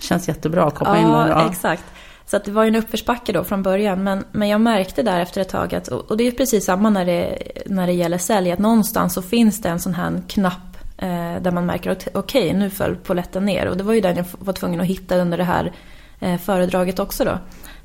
[0.00, 1.28] Känns jättebra att komma ja, in där.
[1.28, 1.84] Ja, exakt.
[2.26, 4.04] Så att det var ju en uppförsbacke då från början.
[4.04, 7.04] Men, men jag märkte där efter ett tag att, och det är precis samma när
[7.04, 11.42] det, när det gäller sälj, att någonstans så finns det en sån här knapp eh,
[11.42, 13.66] där man märker att okej, okay, nu föll poletten ner.
[13.66, 15.72] Och det var ju den jag var tvungen att hitta under det här
[16.22, 17.38] Eh, föredraget också då.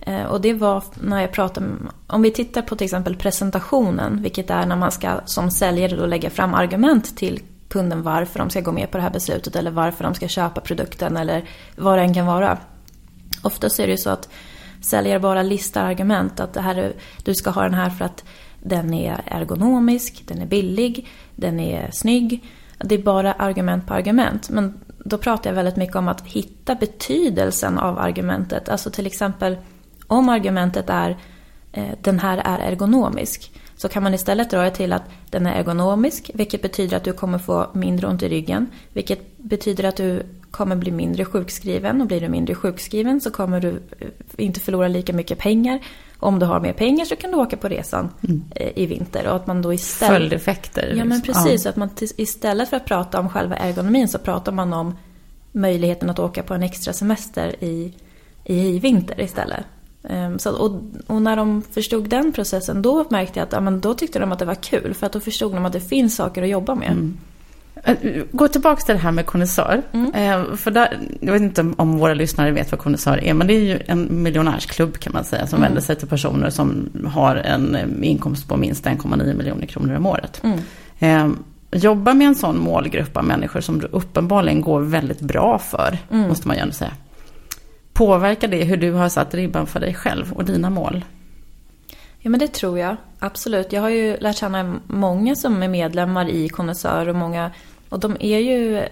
[0.07, 4.21] Eh, och det var när jag pratade om, om vi tittar på till exempel presentationen,
[4.21, 8.49] vilket är när man ska som säljare då lägga fram argument till kunden varför de
[8.49, 11.97] ska gå med på det här beslutet eller varför de ska köpa produkten eller vad
[11.97, 12.57] det än kan vara.
[13.41, 14.29] Oftast är det ju så att
[14.81, 16.93] säljare bara listar argument, att det här,
[17.23, 18.23] du ska ha den här för att
[18.63, 22.45] den är ergonomisk, den är billig, den är snygg.
[22.77, 24.49] Det är bara argument på argument.
[24.49, 28.69] Men då pratar jag väldigt mycket om att hitta betydelsen av argumentet.
[28.69, 29.57] Alltså till exempel
[30.07, 31.17] om argumentet är
[31.71, 33.51] eh, den här är ergonomisk.
[33.75, 37.13] Så kan man istället dra det till att den är ergonomisk, vilket betyder att du
[37.13, 38.67] kommer få mindre ont i ryggen.
[38.93, 43.59] Vilket betyder att du kommer bli mindre sjukskriven och blir du mindre sjukskriven så kommer
[43.59, 45.79] du eh, inte förlora lika mycket pengar.
[46.19, 48.43] Om du har mer pengar så kan du åka på resan mm.
[48.55, 49.27] Eh, i vinter.
[49.27, 50.13] Och att man då istället...
[50.17, 50.93] Följdeffekter.
[50.97, 51.33] Ja men liksom.
[51.33, 51.65] precis.
[51.65, 51.69] Ja.
[51.69, 54.95] Att man istället för att prata om själva ergonomin så pratar man om
[55.51, 57.93] möjligheten att åka på en extra semester i,
[58.43, 59.65] i vinter istället.
[60.09, 63.79] Um, så, och, och, när de förstod den processen då märkte jag att ja, men
[63.79, 64.93] då tyckte de att det var kul.
[64.93, 66.91] För att då förstod de att det finns saker att jobba med.
[66.91, 67.17] Mm.
[67.83, 69.81] Eh, gå tillbaka till det här med konnässör.
[69.91, 70.13] Mm.
[70.13, 73.53] Eh, för där, jag vet inte om våra lyssnare vet vad konnässör är, men det
[73.53, 75.67] är ju en miljonärsklubb kan man säga, som mm.
[75.67, 80.05] vänder sig till personer som har en eh, inkomst på minst 1,9 miljoner kronor om
[80.05, 80.41] året.
[80.99, 81.37] Mm.
[81.71, 86.27] Jobba med en sån målgrupp av människor som du uppenbarligen går väldigt bra för, mm.
[86.27, 86.91] måste man ju ändå säga.
[87.97, 91.05] Påverkar det hur du har satt ribban för dig själv och dina mål?
[92.19, 93.73] Ja men det tror jag, absolut.
[93.73, 97.51] Jag har ju lärt känna många som är medlemmar i Konnässör och många,
[97.89, 98.83] och de är ju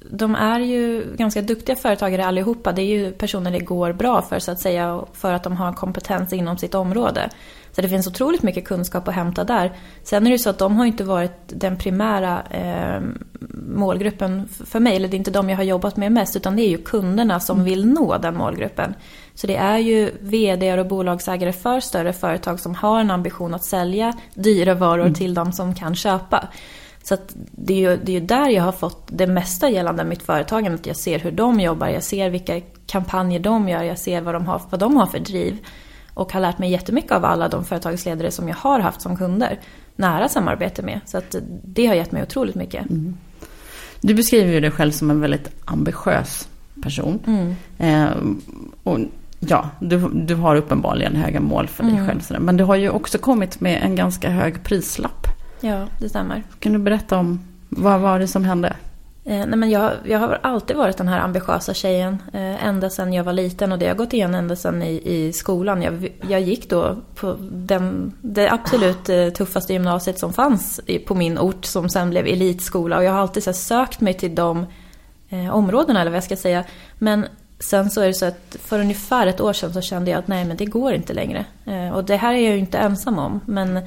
[0.00, 2.72] de är ju ganska duktiga företagare allihopa.
[2.72, 5.72] Det är ju personer det går bra för så att säga, för att de har
[5.72, 7.30] kompetens inom sitt område.
[7.72, 9.72] Så det finns otroligt mycket kunskap att hämta där.
[10.02, 13.00] Sen är det så att de har inte varit den primära eh,
[13.74, 16.62] målgruppen för mig, eller det är inte de jag har jobbat med mest, utan det
[16.62, 18.94] är ju kunderna som vill nå den målgruppen.
[19.34, 23.64] Så det är ju vd och bolagsägare för större företag som har en ambition att
[23.64, 25.14] sälja dyra varor mm.
[25.14, 26.48] till de som kan köpa.
[27.08, 27.16] Så
[27.50, 30.78] det är, ju, det är ju där jag har fått det mesta gällande mitt företagande.
[30.78, 34.34] Att jag ser hur de jobbar, jag ser vilka kampanjer de gör, jag ser vad
[34.34, 35.58] de har, vad de har för driv.
[36.14, 39.60] Och har lärt mig jättemycket av alla de företagsledare som jag har haft som kunder.
[39.96, 41.00] Nära samarbete med.
[41.06, 42.90] Så att det har gett mig otroligt mycket.
[42.90, 43.16] Mm.
[44.00, 46.48] Du beskriver ju dig själv som en väldigt ambitiös
[46.82, 47.18] person.
[47.26, 47.54] Mm.
[47.78, 48.16] Eh,
[48.82, 48.98] och
[49.40, 52.06] ja, du, du har uppenbarligen höga mål för dig mm.
[52.06, 52.40] själv.
[52.40, 55.37] Men du har ju också kommit med en ganska hög prislapp.
[55.60, 56.42] Ja, det stämmer.
[56.58, 58.76] Kan du berätta om vad var det som hände?
[59.28, 62.22] Eh, nej men jag, jag har alltid varit den här ambitiösa tjejen.
[62.32, 65.32] Eh, ända sedan jag var liten och det har gått igen ända sedan i, i
[65.32, 65.82] skolan.
[65.82, 71.38] Jag, jag gick då på den, det absolut eh, tuffaste gymnasiet som fanns på min
[71.38, 72.96] ort som sen blev elitskola.
[72.96, 74.66] Och jag har alltid så sökt mig till de
[75.28, 76.64] eh, områdena eller vad jag ska säga.
[76.98, 77.26] Men
[77.58, 80.28] sen så är det så att för ungefär ett år sedan så kände jag att
[80.28, 81.44] nej men det går inte längre.
[81.64, 83.40] Eh, och det här är jag ju inte ensam om.
[83.46, 83.80] Men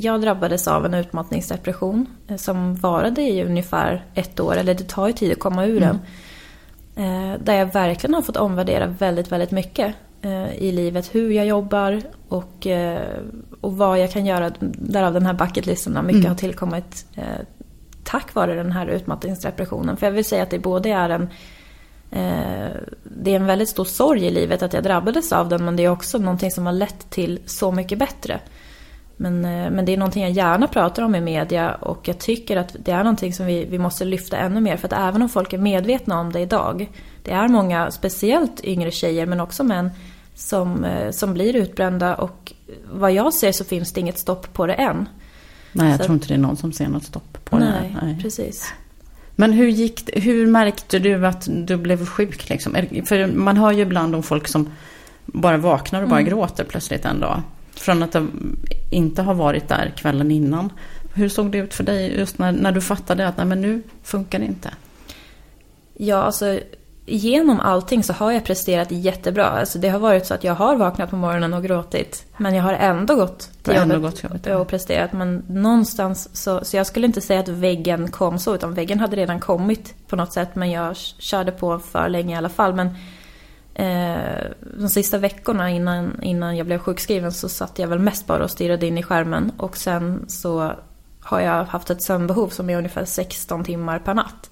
[0.00, 5.06] jag drabbades av en utmattningsdepression eh, som varade i ungefär ett år, eller det tar
[5.06, 5.98] ju tid att komma ur den.
[6.96, 7.32] Mm.
[7.32, 11.14] Eh, där jag verkligen har fått omvärdera väldigt, väldigt mycket eh, i livet.
[11.14, 12.66] Hur jag jobbar och,
[13.60, 14.52] och vad jag kan göra.
[14.60, 15.92] Därav den här bucketlisten.
[15.92, 16.28] Mycket mm.
[16.28, 17.06] har tillkommit
[18.04, 19.96] tack vare den här utmattningsdepressionen.
[19.96, 21.28] För jag vill säga att det både är en
[23.02, 25.84] det är en väldigt stor sorg i livet att jag drabbades av den men det
[25.84, 28.40] är också någonting som har lett till så mycket bättre.
[29.20, 32.56] Men, eh, men det är någonting jag gärna pratar om i media och jag tycker
[32.56, 34.76] att det är någonting som vi, vi måste lyfta ännu mer.
[34.76, 36.90] För att även om folk är medvetna om det idag,
[37.22, 39.90] det är många, speciellt yngre tjejer men också män,
[40.34, 42.52] som, eh, som blir utbrända och
[42.92, 45.08] vad jag ser så finns det inget stopp på det än.
[45.72, 47.68] Nej, jag Så- tror inte det är någon som ser något stopp på Nej,
[48.00, 48.06] det.
[48.06, 48.18] Nej.
[48.22, 48.72] precis.
[49.36, 52.48] Men hur, gick, hur märkte du att du blev sjuk?
[52.50, 52.76] Liksom?
[53.06, 54.68] För man hör ju ibland om folk som
[55.26, 56.30] bara vaknar och bara Mm.
[56.30, 57.42] gråter plötsligt en dag.
[57.78, 58.16] Från att
[58.90, 60.72] inte har varit där kvällen innan.
[61.14, 63.82] Hur såg det ut för dig just när, när du fattade att nej, men nu
[64.02, 64.70] funkar det inte?
[65.94, 66.58] Ja, alltså
[67.08, 69.44] genom allting så har jag presterat jättebra.
[69.44, 72.26] Alltså, det har varit så att jag har vaknat på morgonen och gråtit.
[72.36, 75.12] Men jag har ändå gått till jobbet jobbet, och presterat.
[75.12, 78.54] Men någonstans så, så jag skulle inte säga att väggen kom så.
[78.54, 80.48] Utan väggen hade redan kommit på något sätt.
[80.54, 82.74] Men jag körde på för länge i alla fall.
[82.74, 82.88] Men
[84.78, 88.50] de sista veckorna innan, innan jag blev sjukskriven så satt jag väl mest bara och
[88.50, 89.52] stirrade in i skärmen.
[89.58, 90.72] Och sen så
[91.20, 94.50] har jag haft ett sömnbehov som är ungefär 16 timmar per natt.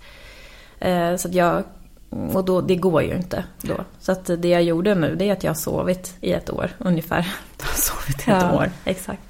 [0.78, 1.64] Eh, Så att jag,
[2.10, 3.76] och då, det går ju inte då.
[4.00, 6.70] Så att det jag gjorde nu det är att jag har sovit i ett år
[6.78, 7.32] ungefär.
[7.56, 8.70] Du har sovit i ett år.
[8.84, 9.22] Exakt.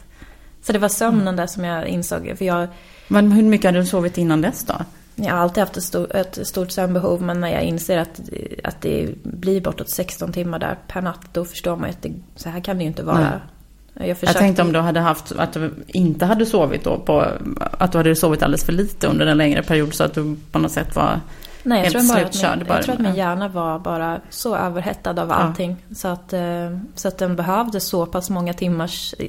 [0.62, 2.34] Så det var sömnen där som jag insåg.
[2.38, 2.68] För jag,
[3.08, 4.74] Men hur mycket hade du sovit innan dess då?
[5.16, 8.20] Jag har alltid haft ett, stor, ett stort sömnbehov men när jag inser att,
[8.64, 12.48] att det blir bortåt 16 timmar där per natt då förstår man att det, så
[12.48, 13.20] här kan det ju inte vara.
[13.20, 14.08] Nej.
[14.08, 17.26] Jag, Jag tänkte om du hade haft, att du inte hade sovit då på,
[17.60, 20.58] att du hade sovit alldeles för lite under en längre period så att du på
[20.58, 21.20] något sätt var
[21.62, 25.10] Nej, jag helt tror, slutkörd min, jag tror att min hjärna var bara så överhettad
[25.10, 25.34] av Ja.
[25.34, 25.76] allting.
[25.96, 29.28] Så, att, eh, så att den behövde så pass många timmars eh,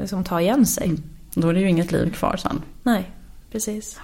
[0.00, 0.86] liksom, ta igen sig.
[0.86, 1.02] Mm.
[1.34, 2.62] Då är det ju inget liv kvar sen.
[2.82, 3.10] Nej,
[3.52, 4.00] precis.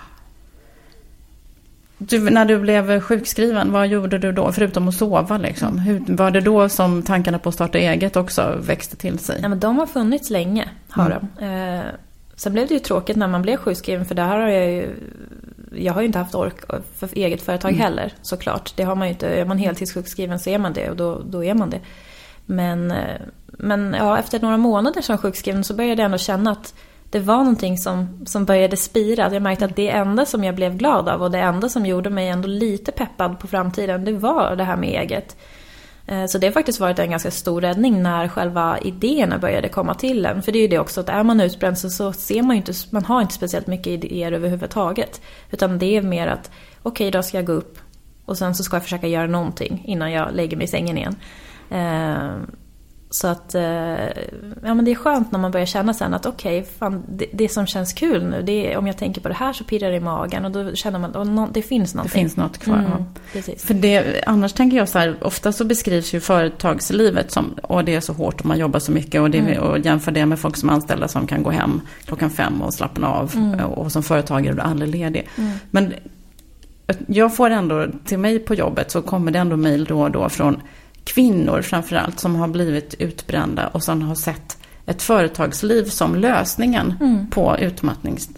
[1.98, 4.52] Du, när du blev sjukskriven, vad gjorde du då?
[4.52, 5.78] Förutom att sova liksom.
[5.78, 9.38] Hur, var det då som tankarna på att starta eget också växte till sig?
[9.42, 11.26] Ja, men de har funnits länge, har Mm.
[11.38, 11.44] de.
[11.44, 11.82] Eh,
[12.36, 14.96] sen blev det ju tråkigt när man blev sjukskriven för där har jag ju...
[15.72, 16.54] Jag har ju inte haft ork
[16.98, 17.80] för eget företag Mm.
[17.82, 18.72] heller såklart.
[18.76, 19.28] Det har man ju inte.
[19.28, 21.80] Är man heltidssjukskriven så är man det och då, då är man det.
[22.46, 26.74] Men, eh, men ja, efter några månader som sjukskriven så började jag ändå känna att
[27.10, 29.32] det var någonting som, som började spira.
[29.32, 32.10] Jag märkte att det enda som jag blev glad av och det enda som gjorde
[32.10, 35.36] mig ändå lite peppad på framtiden, det var det här med eget.
[36.06, 39.94] Eh, så det har faktiskt varit en ganska stor räddning när själva idéerna började komma
[39.94, 40.42] till en.
[40.42, 42.72] För det är ju det också att är man utbränd så, ser man ju inte,
[42.90, 45.20] man har inte speciellt mycket idéer överhuvudtaget.
[45.50, 46.50] Utan det är mer att
[46.82, 47.78] okej, idag ska jag gå upp
[48.24, 51.16] och sen så ska jag försöka göra någonting innan jag lägger mig i sängen igen.
[51.70, 52.30] Eh,
[53.08, 53.62] Eh, Så att, eh,
[54.62, 57.48] ja men det är skönt när man börjar känna sen att okej, fan, det, det
[57.48, 59.96] som känns kul nu, det är, om jag tänker på det här så pirrar det
[59.96, 62.20] i magen och då känner man att det finns Det någonting.
[62.22, 62.74] finns något kvar.
[62.78, 62.90] Mm,
[63.32, 63.42] ja.
[63.58, 67.94] För det, annars tänker jag så här, ofta så beskrivs ju företagslivet som, och det
[67.94, 69.58] är så hårt och man jobbar så mycket och, det, Mm.
[69.62, 72.74] och jämför det med folk som är anställda som kan gå hem klockan fem och
[72.74, 73.60] slappna av Mm.
[73.60, 75.28] och som företagare du aldrig ledig.
[75.38, 75.50] Mm.
[75.70, 75.92] Men
[77.06, 80.28] jag får ändå, till mig på jobbet så kommer det ändå mejl då och då
[80.28, 80.60] från
[81.14, 87.30] kvinnor framförallt som har blivit utbrända och som har sett ett företagsliv som lösningen Mm.
[87.30, 88.28] på, utmattnings,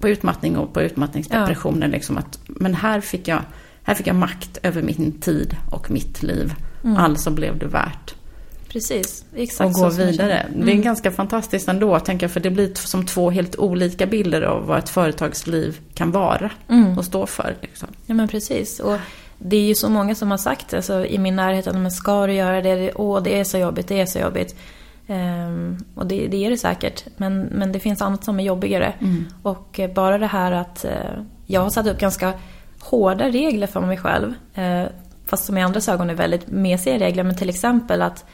[0.00, 1.88] på utmattning och på utmattningsdepressioner.
[1.88, 3.40] Liksom att, men här fick, jag,
[3.82, 6.54] här fick jag makt över min tid och mitt liv.
[6.84, 6.96] Mm.
[6.96, 8.14] Alltså blev det värt
[8.68, 10.12] Precis, exakt så gå vidare.
[10.16, 10.64] känner.
[10.64, 10.82] Det är Mm.
[10.82, 14.78] ganska fantastiskt ändå, tänker jag, för det blir som två helt olika bilder av vad
[14.78, 16.98] ett företagsliv kan vara Mm.
[16.98, 17.56] och stå för.
[17.62, 17.88] Liksom.
[18.06, 18.80] Ja men precis.
[18.80, 18.96] Och
[19.38, 22.26] det är ju så många som har sagt alltså, i min närhet att men ska
[22.26, 22.92] du göra det?
[22.94, 24.56] Åh, det är så jobbigt, det är så jobbigt.
[25.06, 27.04] Ehm, och det, det är det säkert.
[27.16, 28.94] Men, men det finns annat som är jobbigare.
[29.00, 29.26] Mm.
[29.42, 30.92] Och eh, bara det här att eh,
[31.46, 32.32] jag har satt upp ganska
[32.80, 34.34] hårda regler för mig själv.
[34.54, 34.84] Eh,
[35.26, 37.24] fast som i andras ögon är väldigt mesiga regler.
[37.24, 38.24] Men till exempel att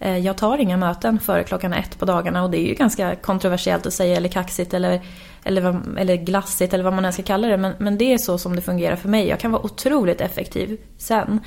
[0.00, 2.44] eh, jag tar inga möten före klockan ett på dagarna.
[2.44, 5.00] Och det är ju ganska kontroversiellt att säga, eller kaxigt, eller,
[5.48, 7.56] eller, vad- eller glassigt, eller vad man än ska kalla det.
[7.56, 9.28] Men, men det är så som det fungerar för mig.
[9.28, 11.40] Jag kan vara otroligt effektiv sen.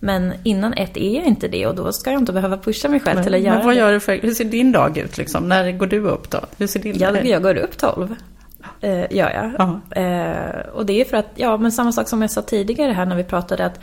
[0.00, 3.00] Men innan ett är jag inte det och då ska jag inte behöva pusha mig
[3.00, 3.78] själv till att göra Men vad det.
[3.80, 5.48] gör du för, hur ser din dag ut liksom?
[5.48, 6.40] När går du upp då?
[6.58, 8.14] Hur ser din Jag, jag går upp 12.
[8.80, 9.52] Eh, gör jag.
[9.58, 10.00] Ja.
[10.02, 13.06] Eh, och det är för att, ja men samma sak som jag sa tidigare här
[13.06, 13.80] när vi pratade att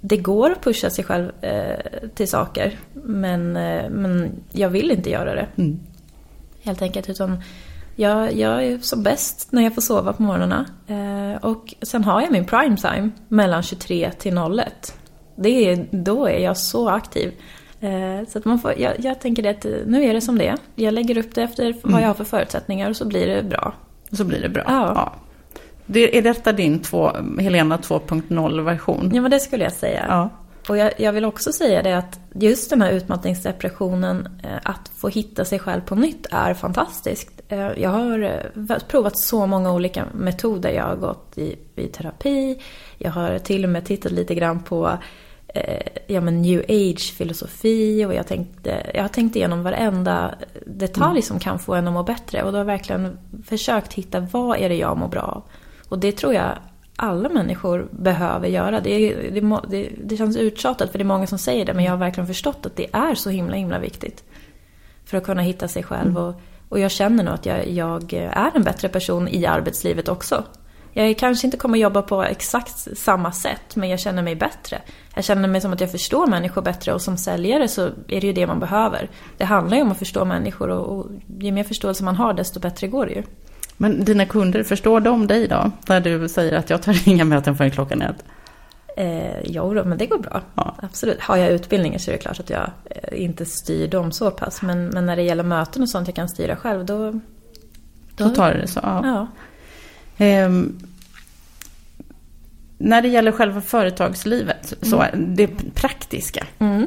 [0.00, 1.76] det går att pusha sig själv eh,
[2.14, 2.78] till saker.
[2.92, 5.46] Men, eh, men jag vill inte göra det.
[5.56, 5.80] Mm.
[6.62, 7.08] Helt enkelt.
[7.10, 7.42] Utan
[7.96, 10.66] jag, jag är som bäst när jag får sova på morgnarna.
[10.86, 14.98] Eh, och sen har jag min prime time mellan 23 till 01.
[15.36, 17.32] Det är, då är jag så aktiv.
[17.80, 20.38] Eh, så att man får, jag, jag tänker det att eh, nu är det som
[20.38, 20.58] det är.
[20.74, 23.74] Jag lägger upp det efter vad jag har för förutsättningar och så blir det bra.
[24.12, 24.64] Så blir det bra.
[24.66, 25.12] Ja.
[25.86, 29.10] Det, är detta din två, Helena 2.0 version?
[29.14, 30.06] Ja men det skulle jag säga.
[30.08, 30.30] Ja.
[30.68, 35.08] Och jag, jag, vill också säga det att just den här utmattningsdepressionen, eh, att få
[35.08, 37.30] hitta sig själv på nytt är fantastiskt.
[37.48, 38.22] Eh, jag har
[38.68, 40.70] eh, provat så många olika metoder.
[40.70, 42.62] Jag har gått i, i terapi,
[42.98, 44.98] jag har till och med tittat lite grann på
[46.06, 50.34] ja, men new age-filosofi och jag, tänkte, jag har tänkt igenom varenda
[50.66, 51.22] detalj mm.
[51.22, 52.42] som kan få en att må bättre.
[52.42, 55.42] Och då har jag verkligen försökt hitta vad är det jag mår bra av.
[55.88, 56.52] Och det tror jag
[56.96, 58.80] alla människor behöver göra.
[58.80, 61.92] Det, det, det, det känns uttjatat för det är många som säger det men jag
[61.92, 64.24] har verkligen förstått att det är så himla himla viktigt.
[65.04, 66.10] För att kunna hitta sig själv.
[66.10, 66.22] Mm.
[66.22, 70.44] Och, och jag känner nog att jag, jag, är en bättre person i arbetslivet också.
[70.92, 74.82] Jag kanske inte kommer jobba på exakt samma sätt men jag känner mig bättre.
[75.14, 78.26] Jag känner mig som att jag förstår människor bättre och som säljare så är det
[78.26, 79.10] ju det man behöver.
[79.36, 81.06] Det handlar ju om att förstå människor och, och
[81.38, 83.22] ju mer förståelse man har desto bättre går det ju.
[83.76, 85.70] Men dina kunder, förstår de dig då?
[85.88, 88.24] När du säger att jag tar inga möten förrän klockan ett?
[88.96, 90.42] Eh, jo då, men det går bra.
[90.54, 90.74] Ja.
[90.82, 91.20] Absolut.
[91.20, 94.62] Har jag utbildningar så är det klart att jag eh, inte styr dem så pass.
[94.62, 97.10] Men, men när det gäller möten och sånt jag kan styra själv då...
[97.10, 97.20] Då,
[98.24, 98.80] då tar du det så?
[98.82, 99.28] Ja.
[100.18, 100.26] ja.
[100.26, 100.50] Eh,
[102.78, 104.90] när det gäller själva företagslivet, mm.
[104.90, 106.46] så det praktiska.
[106.58, 106.86] Mm.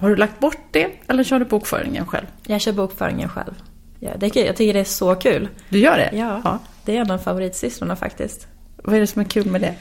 [0.00, 2.26] Har du lagt bort det eller kör du bokföringen själv?
[2.46, 3.54] Jag kör bokföringen själv.
[4.00, 5.48] Ja, det, jag tycker det är så kul.
[5.68, 6.10] Du gör det?
[6.12, 6.58] Ja, ja.
[6.84, 8.46] det är en av favoritsysslorna faktiskt.
[8.76, 9.74] Vad är det som är kul med det?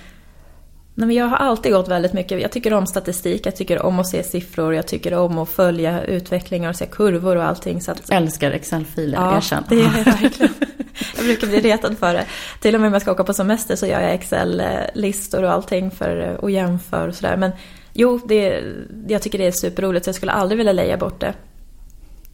[1.00, 4.00] Nej, men jag har alltid gått väldigt mycket, jag tycker om statistik, jag tycker om
[4.00, 7.82] att se siffror, jag tycker om att följa utvecklingar och se kurvor och allting.
[7.82, 8.10] Så att...
[8.10, 9.64] Älskar Excel-filer, ja, erkänn.
[9.70, 10.54] det är jag verkligen.
[11.16, 12.26] Jag brukar bli retad för det.
[12.62, 15.92] Till och med om jag ska åka på semester så gör jag Excel-listor och allting
[15.92, 17.38] för och jämför och sådär.
[17.38, 17.52] Men
[17.94, 18.64] jo, det,
[19.08, 21.34] jag tycker det är superroligt så jag skulle aldrig vilja leja bort det.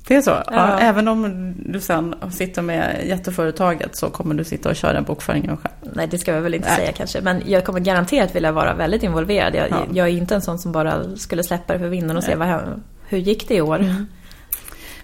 [0.07, 0.29] Det är så?
[0.29, 0.43] Ja.
[0.47, 5.57] Ja, även om du sen sitter med jätteföretaget så kommer du sitta och köra bokföringen
[5.57, 5.93] själv?
[5.95, 6.77] Nej, det ska jag väl inte Nej.
[6.77, 7.21] säga kanske.
[7.21, 9.55] Men jag kommer garanterat vilja vara väldigt involverad.
[9.55, 9.85] Jag, ja.
[9.93, 12.31] jag är inte en sån som bara skulle släppa det för vinden och Nej.
[12.31, 13.79] se vad, hur gick det i år.
[13.79, 14.05] Mm.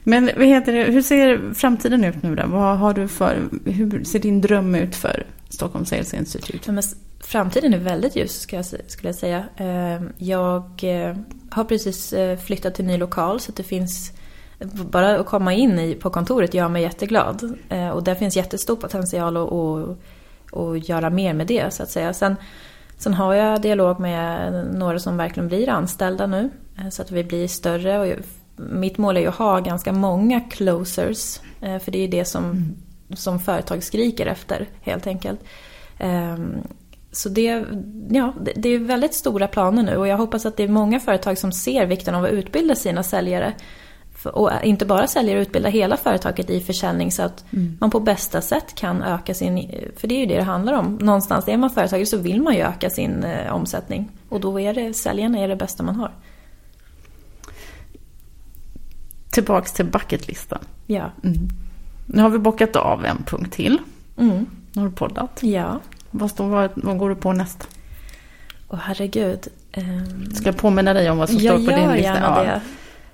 [0.04, 2.44] Men vad heter det, hur ser framtiden ut nu då?
[2.48, 6.72] Vad har du för, hur ser din dröm ut för Stockholm Sales Institute?
[6.72, 6.84] Men
[7.20, 9.44] framtiden är väldigt ljus skulle jag säga.
[9.58, 11.16] Ehm, jag eh,
[11.50, 14.12] har precis eh, flyttat till ny lokal så att det finns
[14.65, 17.58] bara att komma in i, på kontoret gör mig jätteglad.
[17.69, 19.97] Eh, och där finns jättestor potential att, att,
[20.58, 22.13] att göra mer med det så att säga.
[22.13, 22.36] Sen,
[22.97, 26.50] sen har jag dialog med några som verkligen blir anställda nu.
[26.80, 28.00] Eh, så att vi blir större.
[28.00, 28.19] Och
[28.56, 31.39] mitt mål är ju att ha ganska många closers.
[31.62, 32.76] Eh, för det är ju det som, mm.
[33.15, 35.39] som företag skriker efter helt enkelt.
[35.97, 36.58] Ehm,
[37.12, 37.65] så det,
[38.10, 41.38] ja, det är väldigt stora planer nu och jag hoppas att det är många företag
[41.38, 43.54] som ser vikten av att utbilda sina säljare
[44.25, 47.77] och inte bara säljer och utbildar hela företaget i försäljning så att mm.
[47.81, 50.97] man på bästa sätt kan öka sin, för det är ju det det handlar om.
[51.01, 54.73] Någonstans är man företagare så vill man ju öka sin eh, omsättning och då är
[54.73, 56.12] det, säljarna är det bästa man har.
[59.31, 60.60] Tillbaks till bucketlistan.
[60.86, 61.12] Ja.
[61.23, 61.49] Mm.
[62.05, 63.77] Nu har vi bockat av en punkt till.
[64.17, 64.45] Mm.
[64.73, 65.43] Nu har du poddat.
[65.43, 65.79] Ja.
[66.12, 67.65] Vad, står, vad, vad går du på nästa?
[68.67, 69.47] Åh herregud.
[69.77, 70.31] Um...
[70.34, 71.81] Ska jag påminna dig om vad som står på din lista?
[71.81, 72.62] Jag gör gärna det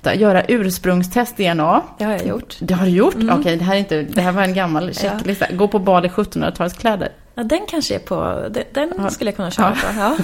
[0.02, 1.84] testa, göra ursprungstest DNA.
[1.98, 2.58] Det har jag gjort.
[2.60, 3.16] Det har du gjort?
[3.16, 3.40] Mm.
[3.40, 5.46] Okej, det här, är inte, det här var en gammal checklista.
[5.50, 5.56] Ja.
[5.56, 7.10] Gå på bad i 1700-talskläder.
[7.36, 9.10] Ja, den kanske är på, den ja.
[9.10, 9.88] skulle jag kunna köra på.
[9.98, 10.18] Ja.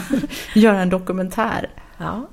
[0.61, 1.69] göra en dokumentär.
[1.97, 2.29] Ja.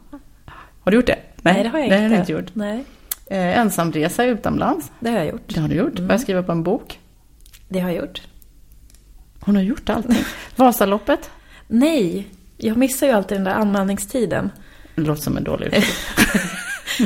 [0.81, 1.18] Har du gjort det?
[1.37, 2.14] Nej, Nej det har jag det inte.
[2.14, 2.55] Har inte gjort.
[2.55, 2.85] Nej.
[3.26, 4.90] Eh, ensamresa utomlands.
[5.00, 5.55] Det har jag gjort.
[5.55, 5.98] Det har du gjort.
[5.98, 6.09] Mm.
[6.09, 6.98] Börja skriva på en bok.
[7.68, 8.22] Det har jag gjort.
[9.40, 10.24] Hon har gjort allting.
[10.57, 11.31] Vasaloppet?
[11.66, 12.26] Nej,
[12.57, 14.50] jag missar ju alltid den där anmälningstiden.
[14.94, 16.09] Det låter som en dålig utgift.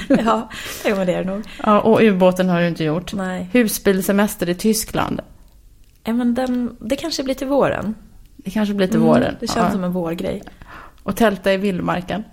[0.24, 0.50] ja,
[0.86, 1.42] jo, det är det nog.
[1.62, 3.12] Ja, och ubåten har du inte gjort.
[3.12, 3.48] Nej.
[3.52, 5.20] Husbilsemester i Tyskland.
[6.04, 7.94] Ja, men den, det kanske blir till våren.
[8.36, 9.36] Det kanske blir till mm, våren.
[9.40, 9.70] Det känns ja.
[9.70, 10.42] som en vårgrej.
[11.02, 12.24] Och tälta i vildmarken.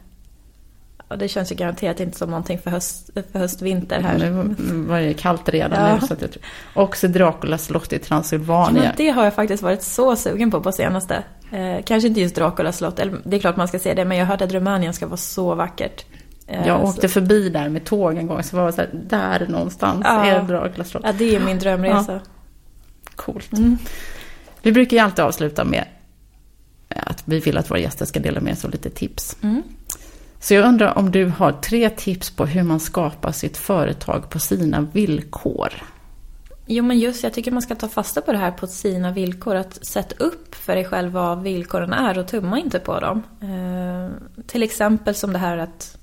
[1.11, 4.17] Ja, det känns ju garanterat inte som någonting för, höst, för höst-vinter här.
[4.17, 4.55] Nu
[4.87, 5.95] var det kallt redan ja.
[5.95, 6.07] nu.
[6.07, 6.43] Så att jag tror.
[6.73, 8.85] Också Draculas slott i Transylvanien.
[8.85, 11.23] Ja, det har jag faktiskt varit så sugen på på senaste.
[11.51, 14.25] Eh, kanske inte just Draculas slott, det är klart man ska se det, men jag
[14.25, 16.05] har hört att Rumänien ska vara så vackert.
[16.47, 19.47] Eh, jag åkte förbi där med tåg en gång så var det så här, där
[19.47, 20.25] någonstans ja.
[20.25, 21.03] är Dracula slott.
[21.05, 22.13] Ja, det är min drömresa.
[22.13, 22.19] Ja.
[23.15, 23.53] Coolt.
[23.53, 23.77] Mm.
[24.61, 25.85] Vi brukar ju alltid avsluta med
[26.89, 29.37] att vi vill att våra gäster ska dela med sig av lite tips.
[29.41, 29.63] Mm.
[30.39, 34.39] Så jag undrar om du har tre tips på hur man skapar sitt företag på
[34.39, 35.73] sina villkor?
[36.65, 39.55] Jo, men just jag tycker man ska ta fasta på det här på sina villkor.
[39.55, 43.23] Att sätta upp för dig själv vad villkoren är och tumma inte på dem.
[43.41, 44.11] Eh,
[44.47, 45.97] till exempel som det här att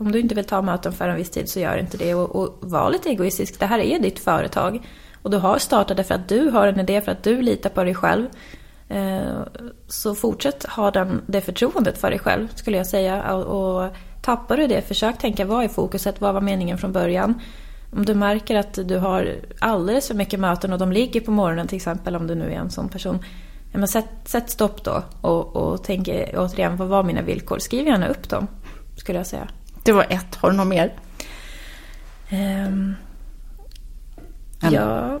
[0.00, 2.14] om du inte vill ta möten för en viss tid så gör inte det.
[2.14, 3.60] Och, och var lite egoistisk.
[3.60, 4.86] Det här är ditt företag.
[5.22, 7.70] Och du har startat det för att du har en idé, för att du litar
[7.70, 8.26] på dig själv.
[8.88, 9.40] Eh,
[9.88, 13.34] så fortsätt ha den, det förtroendet för dig själv, skulle jag säga.
[13.34, 13.90] Och, och
[14.22, 17.40] tappar du det, försök tänka vad är fokuset, vad var meningen från början?
[17.92, 21.68] Om du märker att du har alldeles för mycket möten och de ligger på morgonen
[21.68, 23.18] till exempel, om du nu är en sån person.
[23.72, 27.58] Ja, men sätt, sätt stopp då och, och tänk återigen, vad var mina villkor?
[27.58, 28.46] Skriv gärna upp dem,
[28.96, 29.48] skulle jag säga.
[29.82, 30.94] Det var ett, har du något mer?
[32.32, 32.94] Um,
[34.60, 35.20] ja,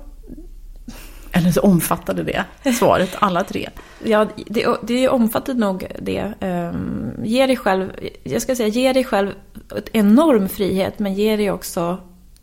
[1.32, 3.68] eller så omfattade det svaret, alla tre.
[4.04, 6.32] Ja, det, det omfattade nog det.
[6.40, 7.92] Um, ge dig själv,
[8.22, 9.32] jag ska säga, ge dig själv
[9.92, 11.98] enorm frihet, men ge dig också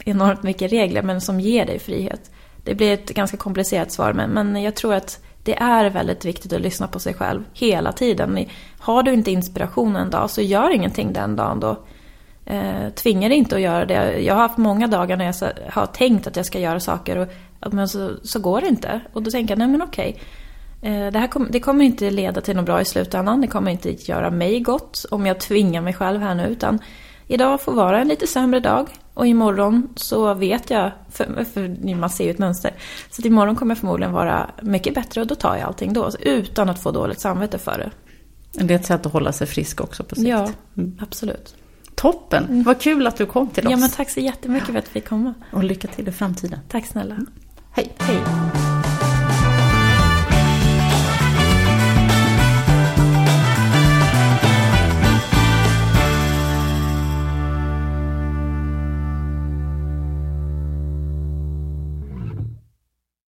[0.05, 2.31] enormt mycket regler, men som ger dig frihet.
[2.63, 6.53] Det blir ett ganska komplicerat svar, men, men jag tror att det är väldigt viktigt
[6.53, 8.45] att lyssna på sig själv hela tiden.
[8.79, 11.77] Har du inte inspiration en dag, så gör ingenting den dagen då.
[12.49, 14.19] Eh, tvinga dig inte att göra det.
[14.19, 17.73] Jag har haft många dagar när jag har tänkt att jag ska göra saker och
[17.73, 19.01] men så, så går det inte.
[19.13, 20.19] Och då tänker jag, nej men okej.
[20.81, 23.41] Eh, det, här kom, det kommer inte leda till något bra i slutändan.
[23.41, 26.47] Det kommer inte göra mig gott om jag tvingar mig själv här nu.
[26.47, 26.79] Utan
[27.27, 28.87] idag får vara en lite sämre dag.
[29.13, 32.71] Och imorgon så vet jag, för, för man ser ju ett mönster.
[33.11, 36.11] Så att imorgon kommer jag förmodligen vara mycket bättre och då tar jag allting då.
[36.19, 37.91] Utan att få dåligt samvete för det.
[38.65, 40.27] Det är ett sätt att hålla sig frisk också på sikt.
[40.27, 40.97] Ja, mm.
[41.01, 41.55] absolut.
[42.01, 42.45] Toppen!
[42.45, 42.63] Mm.
[42.63, 43.71] Vad kul att du kom till oss.
[43.71, 45.33] Ja, men tack så jättemycket för att vi fick komma.
[45.51, 46.59] Och lycka till i framtiden.
[46.67, 47.17] Tack snälla.
[47.71, 47.93] Hej!
[47.97, 48.19] Hej!